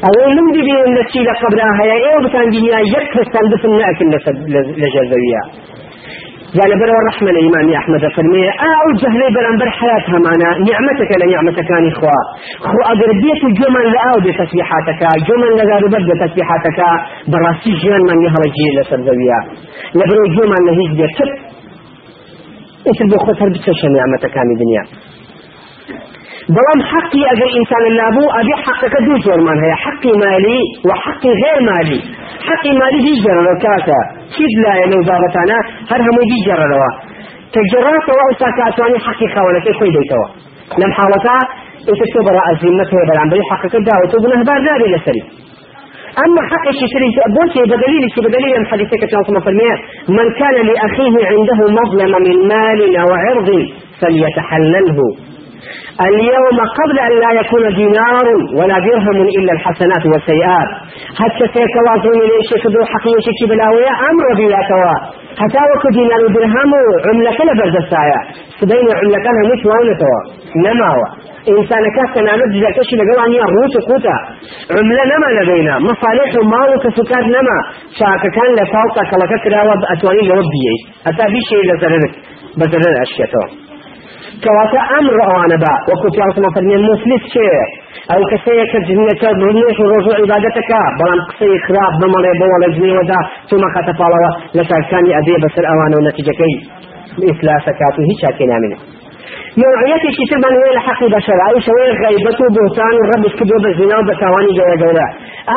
ئەوەی 0.04 0.32
من 0.36 0.48
ببینم 0.56 0.90
لە 0.98 1.04
چی 1.10 1.20
لە 1.28 1.34
قبرا 1.42 1.68
هەیە 1.80 1.96
ئێوە 2.04 2.20
بتان 2.26 2.46
دینیا 2.54 2.80
یەک 2.96 3.08
دفن 3.18 3.44
نەکن 3.82 4.08
لە 4.80 4.88
جەزەویە 4.94 5.42
يعني 6.54 6.74
بر 6.80 6.90
الرحمة 7.02 7.30
الإمام 7.30 7.72
أحمد 7.80 8.00
فرمي 8.16 8.44
أو 8.48 8.86
جهلي 9.02 9.28
بر 9.60 9.70
حياة 9.70 10.04
همانا 10.08 10.48
نعمتك 10.68 11.10
لنعمتك 11.22 11.64
كان 11.68 11.86
إخوة. 11.92 12.18
خو 12.60 12.78
أقر 12.92 13.10
بيت 13.22 13.42
جمل 13.58 13.86
لأو 13.94 14.16
بتسبيحاتك 14.24 15.00
جمل 15.28 15.50
لغاربت 15.58 16.02
بتسبيحاتك 16.10 16.78
براسي 17.32 17.70
جيان 17.80 18.00
من 18.10 18.18
يهل 18.26 18.42
جيل 18.56 18.74
لسرزوية 18.80 19.38
لبرو 19.94 20.24
جمل 20.36 20.60
لهيج 20.66 20.90
بيت 21.00 21.18
إيش 22.88 22.98
اللي 23.02 23.16
خسر 23.18 23.48
بتشن 23.48 23.92
نعمتك 23.96 24.30
كان 24.34 24.48
الدنيا 24.54 24.82
بلام 26.56 26.80
حقي 26.92 27.22
أجر 27.32 27.48
إنسان 27.60 27.82
اللابو 27.90 28.24
أبي 28.40 28.54
حقك 28.64 28.94
دو 29.06 29.14
جور 29.24 29.40
من 29.48 29.58
هي. 29.64 29.72
حقي 29.84 30.12
مالي 30.24 30.58
وحقي 30.88 31.30
غير 31.42 31.58
مالي. 31.70 32.00
حقي 32.48 32.70
مالي 32.80 32.98
دي 33.06 33.14
جرى 33.24 33.54
كاتا. 33.64 34.00
كيف 34.36 34.52
لا 34.64 34.72
يلو 34.80 35.00
بابتانا 35.08 35.58
هر 35.90 36.00
همو 36.06 36.22
دي 36.30 36.38
جرى 36.46 36.66
لوا 36.72 36.90
تجرات 37.54 38.06
وأوسا 38.16 38.48
كاتواني 38.58 38.98
حقي 39.06 39.26
خاولك 39.34 39.66
كوي 39.78 39.90
ديتوا. 39.96 40.26
لم 40.82 40.92
حالتا 40.98 41.36
إنت 41.90 42.02
تبرا 42.14 42.42
أزمته 42.52 42.96
بلان 43.08 43.28
بلي 43.32 43.44
حقك 43.50 43.74
داوتو 43.88 44.16
بنه 44.22 44.44
بار 44.48 44.60
داري 44.66 44.86
لسري. 44.94 45.22
أما 46.24 46.42
حق 46.50 46.66
الشريك 46.68 47.16
بوشي 47.36 47.62
بدليل 47.72 48.02
شي 48.14 48.20
بدليل 48.26 48.52
من 48.60 48.66
حديثك 48.72 49.02
كما 49.10 49.40
فرميه 49.46 49.76
من 50.16 50.26
كان 50.40 50.56
لأخيه 50.68 51.14
عنده 51.30 51.60
مظلمة 51.78 52.18
من 52.26 52.36
مال 52.52 52.80
أو 53.02 53.08
عرض 53.24 53.48
فليتحلله. 54.00 54.98
اليوم 56.08 56.58
قبل 56.78 56.96
أن 57.06 57.12
لا 57.22 57.30
يكون 57.40 57.64
دينار 57.80 58.26
ولا 58.58 58.76
درهم 58.86 59.18
إلا 59.38 59.52
الحسنات 59.56 60.04
والسيئات. 60.10 60.70
حتى 61.20 61.44
تيكواتون 61.54 62.18
ليش 62.30 62.50
كدو 62.62 62.80
حقيقة 62.92 63.20
شكي 63.26 63.46
بلاوية؟ 63.50 63.92
أمر 64.10 64.26
بياتوا 64.38 64.94
حتى 65.40 65.60
وكو 65.70 65.88
دينار 65.98 66.22
درهم 66.34 66.70
عملك 67.06 67.38
لبرز 67.48 67.76
السايا 67.84 68.20
سبين 68.60 68.86
عملك 68.98 69.24
أنا 69.32 69.42
مش 69.50 69.62
مونتوا 69.70 70.18
نماوا. 70.66 71.08
إنسان 71.52 71.84
كاس 71.96 72.12
أنا 72.20 72.32
مجد 72.40 72.64
كشي 72.76 72.94
لقواني 72.96 73.38
الروت 73.46 73.74
قوتا 73.88 74.16
عملة 74.76 75.04
نما 75.10 75.28
لدينا. 75.36 75.74
مصالح 75.78 76.30
ومال 76.38 76.70
كسكات 76.82 77.24
نما. 77.34 77.58
شاك 77.98 78.22
كان 78.36 78.50
لفوقك 78.58 79.10
لككرا 79.20 79.60
وأتواني 79.68 80.22
لربيي. 80.28 80.74
أتا 81.08 81.24
بشي 81.32 81.58
لزرنك 81.68 82.12
بزرن 82.58 82.94
أشياء 83.02 83.67
کەواتە 84.44 84.80
ئەم 84.90 85.06
ڕەوانە 85.18 85.58
بە. 85.62 85.74
وەکو 85.90 86.08
پیاسمە 86.14 86.48
فەرمیێن 86.54 86.82
مسلیس 86.90 87.24
چێ؟ 87.32 87.48
ئەو 88.10 88.22
کەسەیە 88.30 88.64
کە 88.72 88.78
جنێتە 88.88 89.28
دڵنیێش 89.40 89.76
و 89.80 89.88
ڕۆژ 89.92 90.06
عیباەتەکە 90.20 90.82
بەڵام 90.98 91.20
قسەی 91.28 91.58
خراپ 91.66 91.92
بمەڵێ 92.00 92.32
بەوە 92.40 92.56
لە 92.64 92.68
جنێوەدا 92.74 93.20
تومە 93.48 93.68
خەتەپاڵەوە 93.74 94.30
لە 94.56 94.62
شارکانی 94.68 95.14
ئەدێ 95.16 95.34
بەسەر 95.42 95.64
ئەوانە 95.70 95.96
و 95.98 96.04
نەتیجەکەی. 96.06 96.54
ئیسلاسەکات 97.26 97.94
و 97.98 98.02
هیچ 98.08 98.18
چاکەی 98.22 98.48
نامێنێت 98.52 98.97
ونتيجة 99.60 100.10
كي 100.16 100.24
تبان 100.30 100.54
وين 100.62 100.78
حق 100.86 101.00
بشر 101.14 101.38
أي 101.48 101.60
شوية 101.66 101.92
غيبته 102.04 102.44
بهتان 102.54 102.94
الرب 103.02 103.24
كدو 103.38 103.56
بالزنا 103.64 103.96
وبتواني 103.98 104.50
جوا 104.58 104.74
جوا 104.82 105.06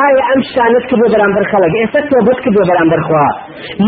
آية 0.06 0.22
أمش 0.32 0.48
كانت 0.56 0.84
كدو 0.90 1.06
برام 1.12 1.32
برخلق. 1.36 1.72
إيه 1.78 1.86
ستو 1.94 2.18
بس 2.26 2.38
كدو 2.44 2.62
برام 2.70 2.88
برخوا. 2.92 3.28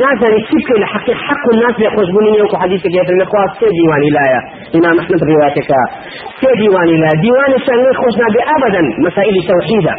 نازل 0.02 0.34
كيف 0.50 0.68
لحق 0.82 1.06
حق 1.26 1.44
الناس 1.54 1.76
يخرج 1.86 2.08
بني 2.16 2.30
يوكو 2.40 2.56
حديثك 2.62 2.92
يا 2.98 3.02
في 3.06 3.12
الإخوة 3.16 3.42
سي 3.58 3.66
ديواني 3.78 4.08
لا 4.16 4.24
يا. 4.32 4.40
إمام 4.76 4.96
أحمد 5.02 5.20
روايتك. 5.30 5.70
سي 6.40 6.50
ديواني 6.62 6.96
لا. 7.02 7.10
ديواني 7.24 7.58
شان 7.66 7.80
يخرجنا 7.90 8.26
بأبدا 8.34 8.82
مسائل 9.06 9.36
توحيدة. 9.50 9.94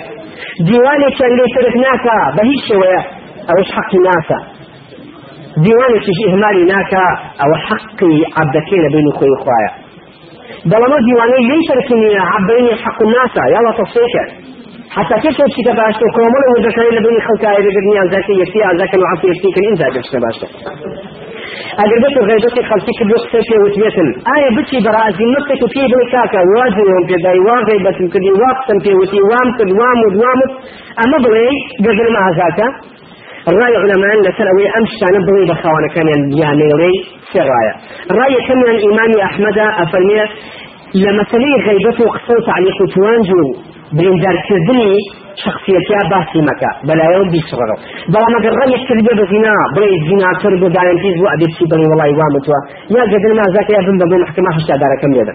ديواني 0.69 1.07
شان 1.19 1.31
تركناك 1.55 2.05
بهي 2.35 2.55
شوية 2.69 3.01
أو 3.51 3.57
حق 3.75 3.91
ناسا؟ 4.07 4.39
ديواني 5.65 5.97
شي 6.05 6.13
إهمالي 6.29 6.63
ناكا 6.73 7.05
أو 7.43 7.49
حقي 7.67 8.15
عبدكين 8.37 8.83
بين 8.93 9.05
أخوي 9.13 9.29
أخوايا 9.39 9.84
بەڵەمە 10.71 10.97
دیوانەی 11.07 11.43
لی 11.49 11.61
تەرکنی 11.69 12.11
عبینی 12.33 12.73
حق 12.83 12.99
الناسا 13.05 13.43
یاڵە 13.55 13.71
تەفسیکە 13.79 14.23
حتى 14.95 15.15
كيف 15.23 15.37
تمشي 15.37 15.61
تباشت 15.67 15.99
وكومل 16.03 16.43
وذكر 16.51 16.83
لبني 16.95 17.19
خلقاء 17.27 17.55
بقرني 17.65 17.99
عن 18.01 18.07
ذاك 18.13 18.29
يكفي 18.29 18.63
عن 18.63 18.75
ذاك 18.81 18.93
العصر 18.99 19.27
يكفي 19.31 19.49
كل 19.55 19.63
إنزا 19.69 19.87
جبش 19.95 20.09
تباشت 20.13 20.41
أجر 21.83 21.97
بس 22.03 22.15
غيبتي 22.29 22.61
خلقي 22.69 22.93
كل 22.99 23.09
وقت 23.15 23.33
في 23.47 23.55
وتيتن 23.63 24.07
آية 24.35 24.49
بتشي 24.57 24.77
برازي 24.85 25.25
نفسك 25.35 25.61
في 25.73 25.81
بني 25.91 26.05
كاكا 26.11 26.41
واجههم 26.55 27.03
في 27.09 27.15
داي 27.25 27.39
واغيبة 27.47 27.99
كدي 28.13 28.31
واقتا 28.41 28.75
في 28.83 28.91
وتي 28.99 29.19
وامت 29.29 29.59
وامد 29.79 30.13
وامد 30.21 30.49
أما 31.03 31.17
بلي 31.23 31.49
قدر 31.85 32.07
مع 32.15 32.23
ذاك 32.39 32.59
الرأي 33.51 33.75
علماء 33.83 34.13
لسلوي 34.25 34.65
أمش 34.77 34.91
كان 35.01 35.15
بغي 35.27 35.43
بخوانا 35.51 35.87
كان 35.95 36.07
ياميري 36.41 36.93
في 37.31 37.37
الرأي. 37.43 37.69
الرأي 38.11 38.35
كان 38.47 38.59
الإمام 38.75 39.11
أحمد 39.29 39.57
أفرمي 39.83 40.19
لما 41.03 41.23
سلي 41.31 41.51
غيبته 41.67 42.05
قصوت 42.15 42.47
عليه 42.55 42.77
توانجو 42.95 43.41
بريندار 43.97 44.35
كردني 44.47 44.93
شخصيتها 45.43 46.01
باسي 46.11 46.39
مكا 46.49 46.69
بلا 46.87 47.05
يوم 47.15 47.27
بيصغروا 47.33 47.79
بلا 48.13 48.25
ما 48.33 48.37
قرر 48.45 48.61
يكتربي 48.75 49.11
بزنا 49.19 49.53
بري 49.75 49.93
الزنا 49.99 50.29
تربو 50.43 50.67
دارين 50.75 50.97
فيز 51.03 51.17
وأبي 51.23 51.45
تشي 51.51 51.65
بني 51.71 51.85
والله 51.89 52.09
وامتوا 52.19 52.59
يا 52.95 53.03
قدر 53.11 53.31
ما 53.39 53.45
ذاك 53.55 53.69
يا 53.75 53.81
بن 53.87 53.97
بن 54.11 54.21
محكمة 54.23 54.49
حشتا 54.55 54.75
دارا 54.81 54.95
كم 55.01 55.11
يدا 55.19 55.33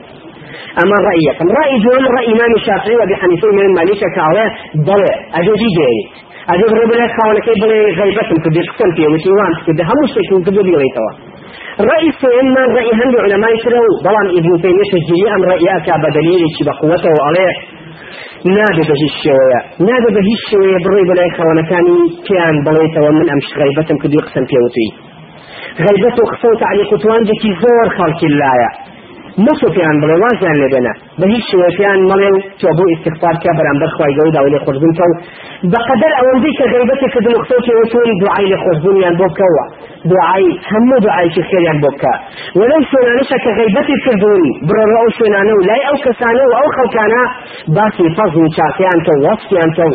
أما 0.83 0.97
رأيكم 1.09 1.47
رأي 1.61 1.75
جوان 1.85 2.05
رأي 2.17 2.27
إمام 2.35 2.53
الشافعي 2.61 2.95
وأبي 2.99 3.15
حنيفة 3.21 3.49
من 3.57 3.65
الماليشة 3.71 4.07
كاوة 4.17 4.45
ضلع 4.89 5.13
أجوجي 5.39 5.69
جيري. 5.77 6.03
ئەگە 6.49 6.67
بڕێ 6.73 6.87
بڵێ 6.91 7.07
خاونەکەی 7.17 7.57
بڵێ 7.63 7.81
غیبەتم 7.99 8.39
کردی 8.45 8.63
قسەم 8.69 8.91
پێ 8.97 9.07
وتی 9.13 9.31
وان 9.39 9.53
کردی 9.67 9.83
هەموو 9.91 10.11
شتێکم 10.13 10.41
کردو 10.47 10.63
بیڵێتەوە 10.69 11.13
رأي 11.91 12.09
سيما 12.21 12.63
رأي 12.77 12.93
هند 13.01 13.15
علماء 13.25 13.53
شرو 13.65 13.85
بلان 14.05 14.27
ابن 14.39 14.53
تيمية 14.63 14.87
شجيري 14.93 15.27
أم 15.35 15.43
رأيك 15.53 15.87
بدليل 16.05 16.43
بقوته 16.67 17.11
وعليه 17.19 17.55
نادە 18.57 18.83
بە 18.89 18.95
هیچ 19.03 19.15
شێوەیە 19.23 19.61
نادە 19.89 20.11
بە 20.15 20.21
هیچ 20.29 20.41
شێوەیە 20.51 20.79
بڕێ 20.85 21.03
بەلای 21.11 21.31
خەوەنەکانی 21.37 22.01
پیان 22.27 22.57
بڵێتەوە 22.67 23.11
من 23.19 23.27
ئەم 23.31 23.41
غیبەتم 23.61 23.97
کردی 24.03 24.21
قسم 24.27 24.45
پێوتی 24.51 24.89
غیبەت 25.85 26.17
و 26.21 26.25
قسە 26.31 26.47
و 26.53 26.57
تعلیق 26.63 26.93
و 26.93 26.97
توانجێکی 27.03 27.51
زۆر 27.63 27.89
خەڵکی 27.97 28.29
لایە 28.41 28.71
مصفیان 29.47 29.97
بڵێ 30.03 30.17
وازیان 30.23 30.57
لێبێنە 30.61 30.93
بە 31.21 31.27
هیچ 31.33 31.45
شوێفیان 31.51 32.01
مەڵێ 32.11 32.29
و 32.35 32.39
تۆ 32.61 32.69
بۆ 32.77 32.85
ئیسیغفار 32.93 33.35
کە 33.43 33.51
بەرامبەر 33.59 33.91
خوای 33.97 34.13
گەورە 34.19 34.41
و 34.45 34.49
لێ 34.53 34.59
خۆشببوونکە 34.65 35.05
و 35.11 35.15
بەقەدەر 35.73 36.13
ئەوەندەی 36.19 36.55
کە 36.59 36.65
غیبەتی 36.75 37.09
کردن 37.15 37.35
پێوتون 37.49 38.09
دوعای 38.23 38.47
لێ 38.51 38.59
خۆشببوونیان 38.65 39.15
بۆ 39.21 39.27
بکەوە. 39.33 39.65
دوعای 40.11 40.47
هەموو 40.71 40.99
دوعایکی 41.05 41.43
خێریان 41.51 41.79
بۆ 41.83 41.91
بکە. 41.95 42.13
وەلەو 42.59 42.83
شوێنانەشە 42.91 43.37
کە 43.45 43.51
غیبەتی 43.59 43.97
کردون 44.05 44.43
بڕۆ 44.69 44.85
ئەو 45.01 45.09
شوێنانە 45.17 45.53
و 45.59 45.61
لای 45.69 45.83
ئەو 45.89 45.97
کەسانە 46.05 46.45
و 46.51 46.53
ئەو 46.59 46.69
خەڵکانە 46.77 47.23
باسی 47.77 48.07
فەز 48.17 48.33
و 48.41 48.45
چاکیان 48.57 48.99
کە 49.07 49.13
وەستیان 49.25 49.71
و 49.79 49.93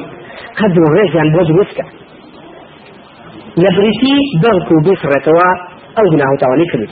قەدر 0.59 0.79
و 0.83 0.87
ڕێژیان 0.95 1.29
بۆ 1.35 1.41
دروستکە 1.49 1.85
لە 3.63 3.69
بریتی 3.75 4.15
بەڵک 4.43 4.67
و 4.71 4.77
بسڕێتەوە 4.85 5.49
ئەو 5.97 6.05
گوناه 6.11 6.31
و 6.33 6.37
تاوانی 6.41 6.67
کرد 6.71 6.89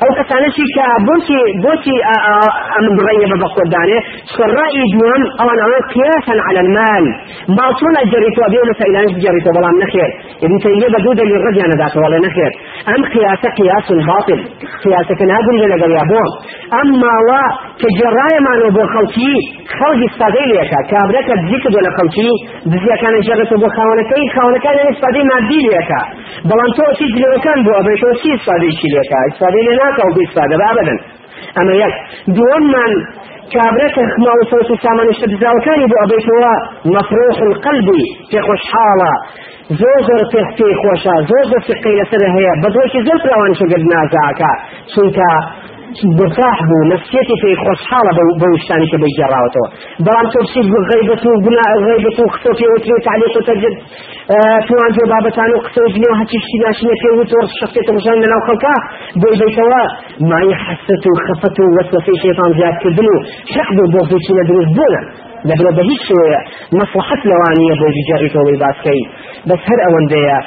ئەو 0.00 0.10
کەسانەشی 0.18 0.66
کە 0.76 0.86
بۆچی 1.08 1.40
بۆچی 1.64 1.96
ئەم 2.74 2.86
بڕێە 2.96 3.26
بە 3.30 3.36
بەخۆدانێ 3.42 3.98
ڕأي 4.56 4.84
دوم 4.92 5.22
ئەوان 5.38 5.58
ئەوە 5.64 5.78
قياسا 5.92 6.34
على 6.46 6.60
المال. 6.64 7.04
ما 7.56 7.66
چۆن 7.78 7.94
ئەجریتەوە 8.00 8.48
بێ 8.52 8.60
مسائلانش 8.72 9.12
بجریتەوە 9.16 9.54
بەڵام 9.56 9.76
نەخێر 9.82 10.10
ابن 10.44 10.56
تيمية 10.64 10.88
بدو 10.94 11.12
دليل 11.20 11.40
رجع 11.48 11.66
نداته 11.72 11.98
ولا 12.04 12.18
نخير 12.26 12.52
أم 12.92 13.00
قياس 13.14 13.42
قياس 13.58 13.88
باطل. 14.10 14.40
قياس 14.84 15.08
كنابل 15.20 15.54
لقل 15.70 15.92
يابو 15.98 16.24
أما 16.80 17.14
و 17.28 17.30
كجراية 17.80 18.38
ما 18.46 18.52
نبو 18.62 18.82
خلقي 18.94 19.34
خلق 19.78 20.00
استادي 20.10 20.44
ليكا 20.50 20.80
كابرك 20.90 21.28
الذكر 21.38 21.70
ولا 21.76 21.90
خلقي 21.98 22.30
بزيا 22.70 22.96
كان 23.02 23.14
جرت 23.28 23.52
بو 23.62 23.68
خاونكي 23.76 24.22
خاونكي 24.36 24.68
استادي 24.92 25.22
مادي 25.30 25.58
ليكا 25.66 26.00
بلان 26.48 26.70
تو 26.76 26.86
تيجي 26.98 27.18
لو 27.22 27.40
كان 27.44 27.58
بو 27.66 27.72
أبي 27.80 27.94
تو 28.00 28.10
سي 28.20 28.30
استادي 28.38 28.70
ليكا 28.94 29.18
استادي 29.74 29.94
لنا 29.94 30.04
أو 30.04 30.14
بيستادة 30.14 30.56
أبدا. 30.70 30.96
أما 31.60 31.72
يك 31.72 31.94
دون 32.26 32.62
من 32.74 32.90
كابرك 33.54 33.98
ما 33.98 34.32
وصلت 34.40 34.80
سامان 34.82 35.08
الشبزاو 35.08 35.56
كان 35.64 35.80
يبو 35.80 35.94
أبيتوا 36.04 36.54
مفروح 36.84 37.36
القلب 37.42 37.88
في 38.30 38.40
خوشحالة. 38.40 39.12
زۆر 39.80 39.98
زۆر 40.08 40.22
پێ 40.32 40.40
پێی 40.56 40.74
خۆشە 40.82 41.14
زۆر 41.30 41.44
زۆر 41.50 41.62
فقی 41.68 41.94
لەسەر 41.98 42.22
هەیە 42.36 42.52
بەدۆشی 42.62 43.00
زۆر 43.06 43.18
پیاوانشە 43.24 43.66
گرت 43.72 43.84
نازاکە 43.92 44.52
برتاح 46.18 46.56
بوو 46.68 46.82
نفسيتي 46.94 47.34
في 47.42 47.50
خوشحالة 47.64 48.10
بوشتاني 48.40 48.86
كبي 48.92 49.10
جراوته 49.18 49.64
بلان 50.06 50.26
تبسيط 50.34 50.66
غيبة 50.90 51.22
وبناء 51.32 51.70
غيبة 51.88 52.16
وخصوصي 52.24 52.64
وتري 52.72 52.96
تعليق 53.06 53.32
وتجد 53.38 53.74
توان 54.66 54.90
جو 54.96 55.04
بابتان 55.12 55.50
وقصو 55.56 55.84
جني 55.94 56.06
وهاتي 56.10 56.36
شتي 56.44 56.56
ناشنة 56.64 56.94
في 57.00 57.08
وتور 57.18 57.44
شخصية 57.60 57.88
مجان 57.96 58.16
لنا 58.22 58.36
وخلقا 58.38 58.74
بوي 59.20 59.34
بيتوا 59.40 59.82
ما 60.30 60.38
يحسسوا 60.50 61.12
وخفتوا 61.16 61.68
وسوسي 61.76 62.14
شيطان 62.24 62.50
زياد 62.58 62.74
كذنو 62.82 63.14
حقدوا 63.54 63.88
بوفيتي 63.92 64.32
ندروس 64.38 64.68
بونا 64.78 65.02
لەبرە 65.48 65.70
بە 65.76 65.82
هیچ 65.90 66.00
شوەیە. 66.08 66.40
مەسلحەت 66.78 67.22
لەوانەیە 67.30 67.74
بۆ 67.80 67.86
جەڕیتەوەی 68.08 68.56
باسکەی. 68.62 69.02
بەس 69.48 69.60
هەر 69.68 69.80
ئەوەندەیە 69.84 70.38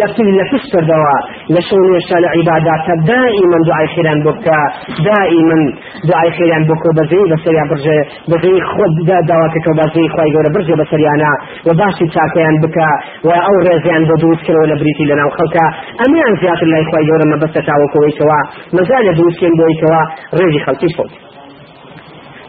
لەفل 0.00 0.28
لە 0.38 0.44
پشت 0.50 0.66
کردەوە 0.74 1.16
لە 1.54 1.60
شەو 1.66 1.80
نوێشتا 1.86 2.16
لە 2.24 2.28
عیباداتە 2.36 2.94
دائیمەن 3.10 3.62
دوعای 3.68 3.88
خێران 3.94 4.18
بۆ 4.24 4.32
بکە. 4.36 4.60
دائیمەن 5.06 5.62
دوعای 6.08 6.30
خێران 6.36 6.64
بکە 6.70 6.90
بەزەی 6.98 7.26
بەسەریا 7.32 7.64
برژێ 7.70 7.98
بەزەی 8.30 8.58
خۆت 8.72 8.92
داواکەکە 9.30 9.72
بەزەی 9.80 10.08
خی 10.14 10.28
گەورە 10.34 10.50
برژێ 10.54 10.74
بەسەریانە 10.80 11.32
و 11.66 11.68
باشی 11.80 12.06
چاکەیان 12.14 12.56
بکە 12.64 12.88
و 13.26 13.28
ئەو 13.46 13.56
ڕێزیان 13.66 14.02
بۆ 14.08 14.14
دروستکەوە 14.22 14.64
لە 14.70 14.76
بریتی 14.80 15.04
لەناو 15.10 15.30
خەڵکە. 15.36 15.66
ئەمیان 16.00 16.34
زیاتر 16.40 16.66
لای 16.72 16.84
خی 16.90 17.04
گەورە 17.08 17.26
مەبەستە 17.32 17.60
تاوەکەوەیتەوە 17.68 18.38
مەزانە 18.76 19.12
دروستکەن 19.18 19.54
بۆیتەوە 19.60 20.00
ڕێژی 20.38 20.60
خەڵکی 20.66 20.90
خۆت 20.96 21.12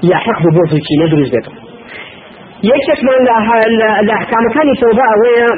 یا 0.10 0.18
حەق 0.26 0.40
بۆ 0.56 0.64
زوکی 0.72 0.96
نەدروست 1.02 1.32
بێتەوە 1.36 1.67
یەکێک 2.72 3.00
لە 3.08 3.88
ئەحکامەکانی 4.10 4.76
تۆبە 4.82 5.06
ئەوەیە 5.12 5.50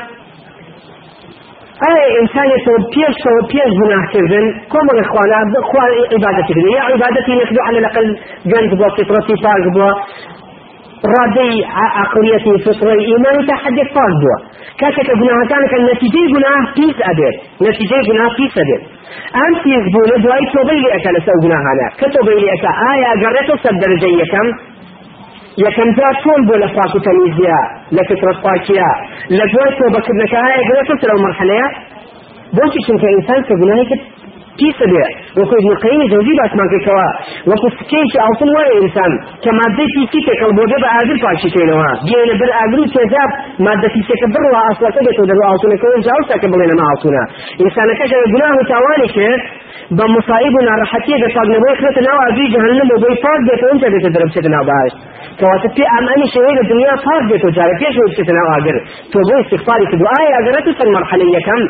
ئایا 1.83 2.05
ئینسانێتەوە 2.15 2.79
پێشەوە 2.93 3.41
پێش 3.51 3.71
گوناهکردن 3.79 4.45
کۆمەڵی 4.71 5.05
خوانا 5.11 5.39
بخوا 5.53 5.85
عیبادەتیکردن 6.13 6.71
یا 6.77 6.83
عیبادەتی 6.89 7.33
نەکردو 7.39 7.61
على 7.67 7.77
الأقل 7.81 8.07
گەنج 8.51 8.69
بووە 8.77 8.89
فطرەتی 8.97 9.35
پاک 9.43 9.63
بووە 9.75 9.91
ڕادەی 11.13 11.55
عقلیەتی 12.03 12.53
فطرەی 12.65 13.01
ئیمانی 13.09 13.43
تا 13.49 13.55
حدێک 13.63 13.89
پاک 13.97 14.13
بووە 14.21 14.37
کاتێکە 14.81 15.13
گوناهەکانەکە 15.21 15.77
نەتیجەی 15.89 16.27
گوناه 16.33 16.63
پیس 16.75 16.97
ئەبێت 17.07 17.35
نەتیجەی 17.65 18.03
گوناه 18.09 18.31
پیس 18.37 18.53
ئەبێت 18.59 18.83
ئەم 19.37 19.53
پیس 19.63 19.83
بوونە 19.93 20.17
دوای 20.23 20.45
تۆبەی 20.53 20.79
لێ 20.83 20.89
ئەەکە 20.95 21.11
لەسەر 21.15 21.37
گوناهانە 21.43 21.87
کە 21.99 22.07
تۆبەی 22.15 22.39
لێ 22.41 22.49
ئەەکە 22.53 22.71
ئایا 22.81 23.11
گەڕێتەوە 23.23 23.57
سەر 23.63 23.75
دەرەجەی 23.81 24.15
یەکەم 24.23 24.47
یەکەم 25.65 25.89
جار 25.97 26.15
چۆن 26.23 26.39
بۆ 26.47 26.55
لە 26.63 26.69
پاک 26.75 26.91
و 26.95 26.99
تەمیزیە 27.07 27.59
لە 27.95 28.03
فطرت 28.09 28.37
پاکیە 28.45 28.89
لە 29.37 29.45
دوای 29.51 29.71
تۆبەکردنەکە 29.79 30.37
ئایا 30.43 30.61
گرێتە 30.69 30.95
سەر 31.01 31.09
ئەو 31.11 31.21
مەرحەلەیە 31.25 31.67
بۆچی 32.55 32.79
چونکە 32.85 33.07
ئینسان 33.13 33.41
کە 33.47 33.53
گوناهی 33.61 33.85
کرد 33.89 34.03
پیسە 34.59 34.85
بێ 34.91 35.05
وەکو 35.39 35.55
ابن 35.59 35.73
قیم 35.83 36.01
جوزی 36.11 36.33
باسمان 36.39 36.67
کردەوە 36.73 37.07
وەکو 37.49 37.67
سکەیکی 37.77 38.17
ئاوتن 38.23 38.49
وایە 38.55 38.73
ئینسان 38.79 39.11
کە 39.43 39.49
مادەی 39.59 39.87
پیسی 39.95 40.19
تێکەڵ 40.27 40.51
بۆ 40.57 40.63
بە 40.71 40.89
ئاگر 40.95 41.17
پاکیکەینەوە 41.25 41.89
بێنە 42.09 42.35
بەر 42.39 42.51
ئاگر 42.57 42.79
و 42.81 42.87
تێزاب 42.95 43.31
مادە 43.65 43.87
پیسەکە 43.93 44.27
بڕوە 44.33 44.59
ئاسڵەکە 44.65 45.01
بێتەوە 45.05 45.27
دەرو 45.29 45.43
ئاوتونەکە 45.47 45.85
و 45.87 46.01
جاوساکە 46.07 46.47
بڵێنە 46.53 46.75
ما 46.79 46.85
ئاوتونە 46.89 47.23
ئینسانەکەش 47.61 48.11
گوناه 48.33 48.53
و 48.59 48.63
تاوانی 48.71 49.09
کرد 49.15 49.41
بە 49.97 50.05
مصائب 50.15 50.53
و 50.55 50.61
ناڕەحەتیە 50.69 51.17
دەپاکنەوەی 51.23 51.75
خرێتە 51.79 52.01
ناو 52.07 52.17
ئاگری 52.23 52.47
جەهەنەم 52.53 52.89
و 52.93 52.99
بۆی 53.03 53.17
پاک 53.23 53.39
بێتەوە 53.47 53.69
ئەنجا 53.71 53.87
بێتە 53.93 54.09
دەرەبچێتە 54.15 54.49
ناو 54.55 54.63
باش 54.69 54.91
کەواتە 55.39 55.69
پێ 55.75 55.85
ئەمانی 55.93 56.27
شەوەی 56.33 56.55
لە 56.59 56.63
دنیا 56.71 56.95
پاک 57.05 57.23
بێتەوە 57.29 57.51
جارە 57.57 57.75
پێشەوە 57.81 58.07
بچێتە 58.09 58.33
ئاگر 58.49 58.77
تۆ 59.11 59.19
بۆ 59.27 59.35
استغفاری 59.41 59.85
کردو 59.91 60.05
ئایا 60.13 60.31
ئەگەرەت 60.37 60.65
و 60.67 60.73
سەر 60.79 60.87
مەرحەلە 60.95 61.25
یەکەم 61.37 61.61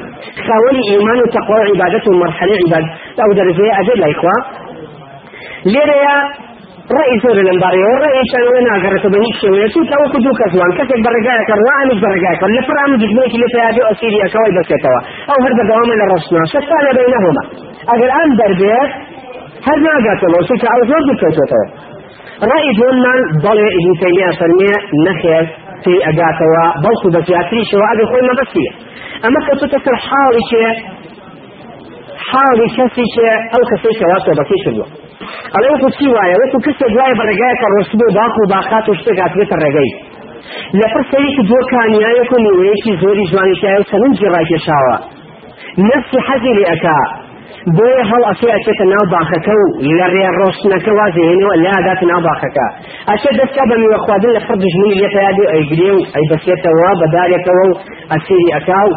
خاوەنی 0.46 0.84
ئیمان 0.90 1.20
و 1.24 1.32
تەقوا 1.36 1.58
و 1.62 1.68
عیبادەت 1.70 2.06
و 2.08 2.20
مەرحەلە 2.22 2.56
عیباد 2.64 2.86
ئەو 3.20 3.32
دەرەجەیە 3.38 3.74
ئەجر 3.78 3.98
لای 4.04 4.16
خوا 4.20 4.36
لێرەیە 5.72 6.16
زۆر 7.24 7.38
لەم 7.48 7.58
بارەیەوە 7.64 7.96
ڕێیشانەوە 8.04 8.60
ناگەڕێتەوە 8.70 9.12
بە 9.14 9.20
هیچ 9.26 9.36
شێوەیە 9.42 9.68
چون 9.74 9.84
تاوەکو 9.90 10.18
دوو 10.24 10.38
کەسوان 10.42 10.72
کەسێک 10.78 11.00
بەڕێگایەکە 11.06 11.56
ڕوانش 11.62 11.98
بەڕێگایەکە 12.04 12.46
لە 12.56 12.62
فرام 12.68 12.92
دژمێکی 13.02 13.38
لە 13.44 13.48
پیادی 13.54 13.82
ئەسیریەکەوەی 13.90 14.54
بەسێتەوە 14.58 15.00
ئەو 15.30 15.40
هەر 15.46 15.54
بەدەوامە 15.60 15.96
لە 16.02 16.06
ڕۆشتنا 16.12 16.42
شەستانە 16.54 16.92
بینەهما 16.98 17.44
ئەگەر 17.90 18.12
ئەم 18.18 18.32
دەربێت 18.40 18.92
هەر 19.68 19.80
ناگاتەوە 19.88 20.38
ئەو 20.74 20.82
زۆر 20.90 21.04
بکەوتێتەوە 21.10 21.68
ڕێی 22.50 22.72
دوۆنمان 22.78 23.22
بەڵێ 23.44 23.68
ئیبن 23.76 23.96
تەیمیە 24.02 24.30
فەرمیە 24.40 24.78
نەخێر 25.06 25.46
في 25.84 25.94
ئەگاتەوە 26.06 26.66
بەڵکو 26.84 27.08
بە 27.14 27.20
زیاتریشەوە 27.28 27.86
ئەگەر 27.92 28.08
خۆی 28.12 28.24
مەبەستیە 28.30 28.72
ئەمە 29.24 29.40
کەوتۆتە 29.46 29.80
سەر 29.86 29.96
حاڵی 30.08 30.44
شێ 30.52 30.66
حاڵی 32.30 32.68
کەسی 32.78 33.06
شێ 33.16 33.30
ئەو 33.52 33.64
کەسەی 33.70 33.96
کەوا 34.00 34.18
تۆبەکەی 34.26 34.60
کردووە 34.64 34.88
ئەڵێ 35.54 35.68
وەکو 35.74 35.90
چی 35.98 36.08
وایە 36.16 36.36
وەکو 36.42 36.60
کەسێک 36.66 36.92
وایە 36.98 37.16
بە 37.20 37.24
ڕێگایەکە 37.30 37.68
ڕۆستبوو 37.74 38.16
باق 38.18 38.36
و 38.42 38.46
باخات 38.54 38.86
و 38.90 38.94
شتێک 39.00 39.18
هاتبێتە 39.24 39.56
ڕێگەی 39.64 39.92
لەپڕ 40.80 41.04
سەریکی 41.12 41.42
دووە 41.50 41.64
کانیایەک 41.72 42.30
و 42.34 42.38
نیوەیەکی 42.46 42.92
زۆری 43.02 43.26
جوانیشایە 43.32 43.80
و 43.82 43.88
سەرنجی 43.92 44.28
ڕاکێشاوە 44.36 44.98
نفسی 45.90 46.20
حەزی 46.28 46.52
لێ 46.58 46.66
ئەکا 46.72 47.00
بۆیە 47.78 48.04
هەڵ 48.10 48.22
ئەسێ 48.30 48.48
ئەچێتە 48.56 48.86
ناو 48.94 49.06
باخەکە 49.14 49.54
و 49.62 49.66
لە 49.98 50.08
ڕێ 50.14 50.28
ڕۆشتنەکە 50.38 50.92
وازێنەوە 51.00 51.56
لا 51.66 51.76
دات 51.86 52.02
ناو 52.12 52.22
باخەکە. 52.28 52.68
ئەچێت 53.10 53.36
دەستکە 53.40 53.64
بە 53.70 53.76
میوە 53.82 53.98
خواردن 54.04 54.32
لە 54.38 54.42
فرد 54.48 54.64
ژنی 54.74 54.94
لێتە 55.00 55.20
یادی 55.28 55.46
ئەیگرێ 55.54 55.90
و 55.96 56.00
ئەی 56.14 56.26
بەسێتەوە 56.32 56.90
بەدارێکەوە 57.02 57.64
و 57.70 57.74
ئەسیری 58.12 58.50
ئەکا 58.56 58.82
و 58.88 58.92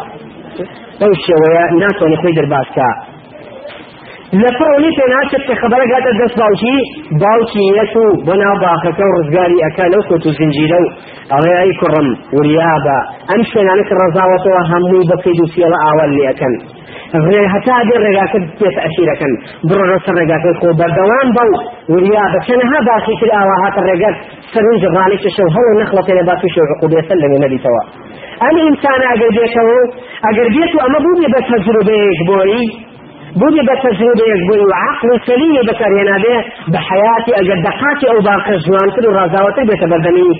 ئەو 1.01 1.12
شێوەیە 1.25 1.64
ناتوانێت 1.81 2.20
خۆی 2.22 2.35
دەرباسکە. 2.38 2.88
لەپڕۆنی 4.40 4.92
پێ 4.96 5.05
ناچێت 5.14 5.42
کە 5.48 5.55
خبرە 5.62 5.85
گاتە 5.92 6.11
دەست 6.20 6.37
باوکی 6.40 6.77
باوکی 7.22 7.64
یەک 7.79 7.92
و 8.03 8.07
بۆ 8.27 8.35
ناو 8.42 8.57
باخەکە 8.64 9.05
و 9.07 9.14
ڕزگاری 9.16 9.62
ئەکا 9.64 9.87
لەو 9.92 10.03
کۆت 10.09 10.25
و 10.27 10.31
زنجیرە 10.38 10.79
و 10.83 10.87
ئەڵێ 11.33 11.55
ئەی 11.61 11.72
کوڕم 11.81 12.09
وریابە. 12.37 12.98
ئەم 13.31 13.42
شوێنانە 13.51 13.85
کە 13.88 13.94
ڕزاوەتەوە 14.01 14.61
هەمووی 14.70 15.09
بەکەید 15.11 15.38
و 15.40 15.51
سێڵە 15.55 15.79
ئاوەل 15.85 16.11
لێەکەن 16.16 16.55
هەتا 17.55 17.77
دێ 17.88 17.96
ڕێگاکە 18.05 18.38
پێت 18.59 18.77
ئەشیرەکەن 18.85 19.33
بڕۆ 19.68 19.85
ڕەسەر 19.90 20.14
ڕێگاکە 20.20 20.51
خۆ 20.61 20.68
بەردەوام 20.81 21.29
بەو 21.37 21.51
وریا 21.92 22.25
بە 22.33 22.38
چەنەها 22.46 22.79
باخی 22.88 23.14
کرد 23.20 23.33
ئاوا 23.37 23.57
هاتە 23.62 23.81
ڕێگەت 23.88 24.16
سەرنج 24.53 24.83
ڕانێکی 24.94 25.31
شەو 25.37 25.48
هەڵ 25.55 25.66
نەخڵەتێ 25.81 26.12
لە 26.18 26.22
باسی 26.29 26.48
شەو 26.55 26.64
عقوبێسە 26.72 27.14
لە 27.22 27.27
نەبیتەوە 27.44 27.83
ئەم 28.42 28.57
ئینسان 28.64 29.01
ئەگەر 29.11 29.31
بێتەوە 29.37 29.79
ئەگەر 30.27 30.48
بێت 30.55 30.72
و 30.75 30.79
ئەمە 30.85 30.98
بوو 31.05 31.29
بە 31.35 31.40
تەجروبەیەک 31.48 32.20
بۆی 32.29 32.64
بودي 33.40 33.62
بتجربة 33.68 34.25
يقبل 34.33 34.61
وعقل 34.70 35.20
سليم 35.27 35.55
بكرهنا 35.68 36.16
به. 36.25 36.37
بحياتي 36.72 37.33
أجد 37.40 37.62
دقاتي 37.62 38.07
أو 38.12 38.18
باقي 38.29 38.57
جوان 38.66 38.88
كل 38.96 39.07
رازاوتي 39.18 39.62
بيتبردني 39.68 40.31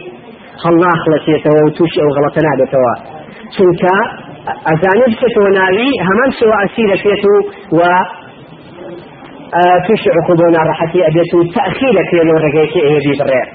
الله 0.67 0.93
خلصيته 1.05 1.51
وتوشي 1.65 2.01
أو 2.03 2.09
غلطنا 2.17 2.53
بتوا 2.61 2.95
چونك 3.57 3.83
أزاني 4.73 5.05
بكتو 5.13 5.43
ناوي 5.59 5.89
همان 6.09 6.31
سوى 6.41 6.57
أسيرة 6.65 6.97
كيتو 7.03 7.35
و 7.79 7.81
توشي 9.87 10.11
عقوبونا 10.17 10.59
راحتي 10.69 11.07
أبيتو 11.09 11.39
تأخيرك 11.55 12.15
لو 12.15 12.37
رقيتي 12.47 12.81
إيه 12.81 12.99
بي 13.05 13.13
برير 13.19 13.49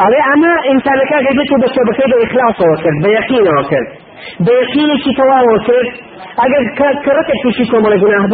ئەڵێ 0.00 0.20
ئەمە 0.28 0.52
ئینسانەکە 0.68 1.18
گەبێت 1.26 1.50
و 1.52 1.60
بەسۆ 1.62 1.82
بەکەی 1.88 2.08
بە 2.12 2.16
ئیخلاصەوە 2.22 2.76
کرد 2.82 2.98
بە 3.02 3.08
یەقینەوە 3.18 3.62
کرد 3.70 3.88
بە 4.44 4.52
یەقینێکی 4.60 5.12
تەواوە 5.18 5.58
کرد 5.66 5.88
ئەگەر 6.40 6.62
کەڕەتێک 7.04 7.38
تووشی 7.42 7.66
کۆمەڵە 7.70 7.96
گوناه 8.02 8.24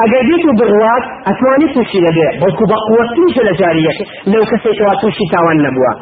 ئەگەر 0.00 0.22
بێت 0.28 0.44
و 0.48 0.52
بڕوات 0.58 1.04
ئەتوانی 1.28 1.68
تووشی 1.74 2.00
لەبێ 2.06 2.28
بەڵکو 2.40 2.64
بە 2.70 2.76
قوتیشە 2.86 3.42
لە 3.48 3.54
جاریەکە 3.60 4.04
لەو 4.32 4.44
کەسێکەوە 4.50 4.94
تووشی 5.00 5.26
تاوان 5.32 5.58
نەبووە. 5.66 5.92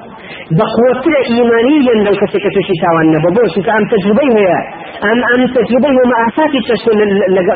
بە 0.59 0.65
قوترە 0.75 1.21
ئیمانی 1.31 1.79
لێن 1.87 2.01
لەو 2.07 2.15
کەسێکە 2.23 2.51
تووشی 2.55 2.77
تاوان 2.83 3.07
نەبوو 3.15 3.35
بۆ 3.37 3.43
چونکە 3.55 3.71
ئەم 3.77 3.85
تەجربەی 3.93 4.31
هەیە. 4.37 4.59
ئەم 5.05 5.19
ئەم 5.29 5.43
تەجربەی 5.57 5.93
هەیە 5.97 6.07
مەئاساتی 6.13 6.61
چەشتو 6.69 6.93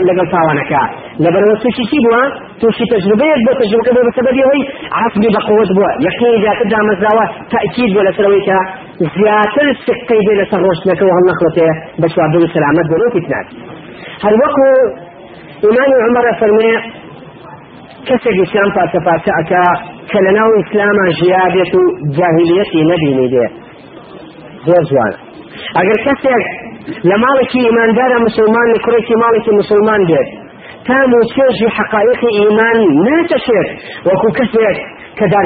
لەگەڵ 0.08 0.26
تاوانەکە. 0.34 0.82
لەبەرەوە 1.24 1.56
تووشی 1.62 1.84
چی 1.90 1.98
بووە؟ 2.04 2.22
تووشی 2.60 2.86
تەجربەیەک 2.92 3.40
بۆ 3.46 3.52
تەجربەکە 3.60 3.92
بۆ 3.96 4.00
بەسەبەبی 4.08 4.42
ئەوەی 4.46 4.62
عەسبی 4.98 5.28
بە 5.34 5.40
قوت 5.48 5.70
بووە. 5.76 5.90
یەقینی 6.06 6.38
زیاتر 6.42 6.66
دامەزراوە 6.72 7.24
تەکید 7.52 7.90
بۆ 7.94 8.00
لەسەرەوەی 8.08 8.42
کە 8.48 8.58
زیاتر 9.16 9.66
سقەی 9.86 10.20
بێ 10.26 10.34
لەسەر 10.40 10.60
ڕۆشتنەکە 10.66 11.04
و 11.06 11.12
هەڵ 11.16 11.24
نەخڵەتێ 11.30 11.68
بەچوا 12.00 12.26
بن 12.32 12.44
سەلامەت 12.54 12.86
بۆ 12.90 12.96
ڕۆکیت 13.02 13.26
ناتی 13.32 13.56
هەر 14.24 14.34
وەکو 14.42 14.68
إمام 15.68 15.90
عمر 16.04 16.26
فرمي 16.40 16.72
كسر 18.06 18.34
إسلام 18.42 18.70
فاسا 18.76 18.98
فاسا 19.06 19.32
أكا 19.40 19.62
كلنا 20.12 20.44
إسلام 20.60 20.96
جيادة 21.20 21.72
جاهلية 22.16 22.72
نبيني 22.90 23.26
دي 23.32 23.44
زور 24.66 24.82
جوانا 24.90 25.18
أجر 25.80 25.96
كسر 26.06 26.40
لمالك 27.04 27.52
إيمان 27.64 27.90
دار 27.98 28.12
مسلمان 28.28 28.66
لكريك 28.74 29.08
مالك 29.22 29.46
مسلمان 29.60 30.00
دي 30.06 30.18
تامو 30.86 31.18
سيجي 31.34 31.68
حقائق 31.76 32.20
إيمان 32.40 32.78
ناتشير. 33.04 33.66
وكو 34.06 34.28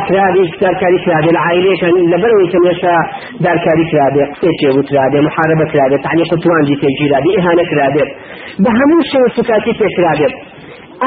كرادي 0.08 0.42
كدار 0.58 0.74
كاري 0.80 0.98
كرادي 1.04 1.30
العائلة 1.34 1.72
كان 1.80 1.94
لبروي 2.12 2.46
كان 2.52 2.62
يشا 2.70 2.94
دار 3.44 3.56
كاري 3.64 3.84
كرادي 3.90 4.22
قصيتي 4.32 4.68
وترادي 4.78 5.18
محاربة 5.28 5.64
كرادي 5.72 5.96
تعليق 6.06 6.30
توان 6.42 6.62
دي 6.68 6.74
تيجي 6.82 7.06
رادي 7.14 7.30
إهانة 7.38 7.64
كرادي 7.70 8.04
بهمو 8.64 8.98
شيء 9.12 9.26
سكاتي 9.36 9.72
تكرادي 9.80 10.28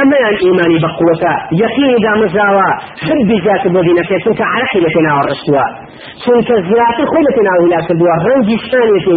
أما 0.01 0.17
الإيمان 0.31 0.71
بقوة 0.83 1.23
يقين 1.63 1.91
إذا 1.99 2.11
مزاوى 2.23 2.67
حب 3.07 3.29
ذات 3.45 3.63
الذين 3.71 3.99
كنت 4.25 4.41
على 4.51 4.65
حيلتنا 4.71 5.11
والرسوى 5.17 5.65
كنت 6.25 6.49
ذات 6.51 6.99
خلتنا 7.13 7.51
ولا 7.61 7.79
كدوا 7.87 8.13
رنجي 8.27 8.55
الثانية 8.61 9.07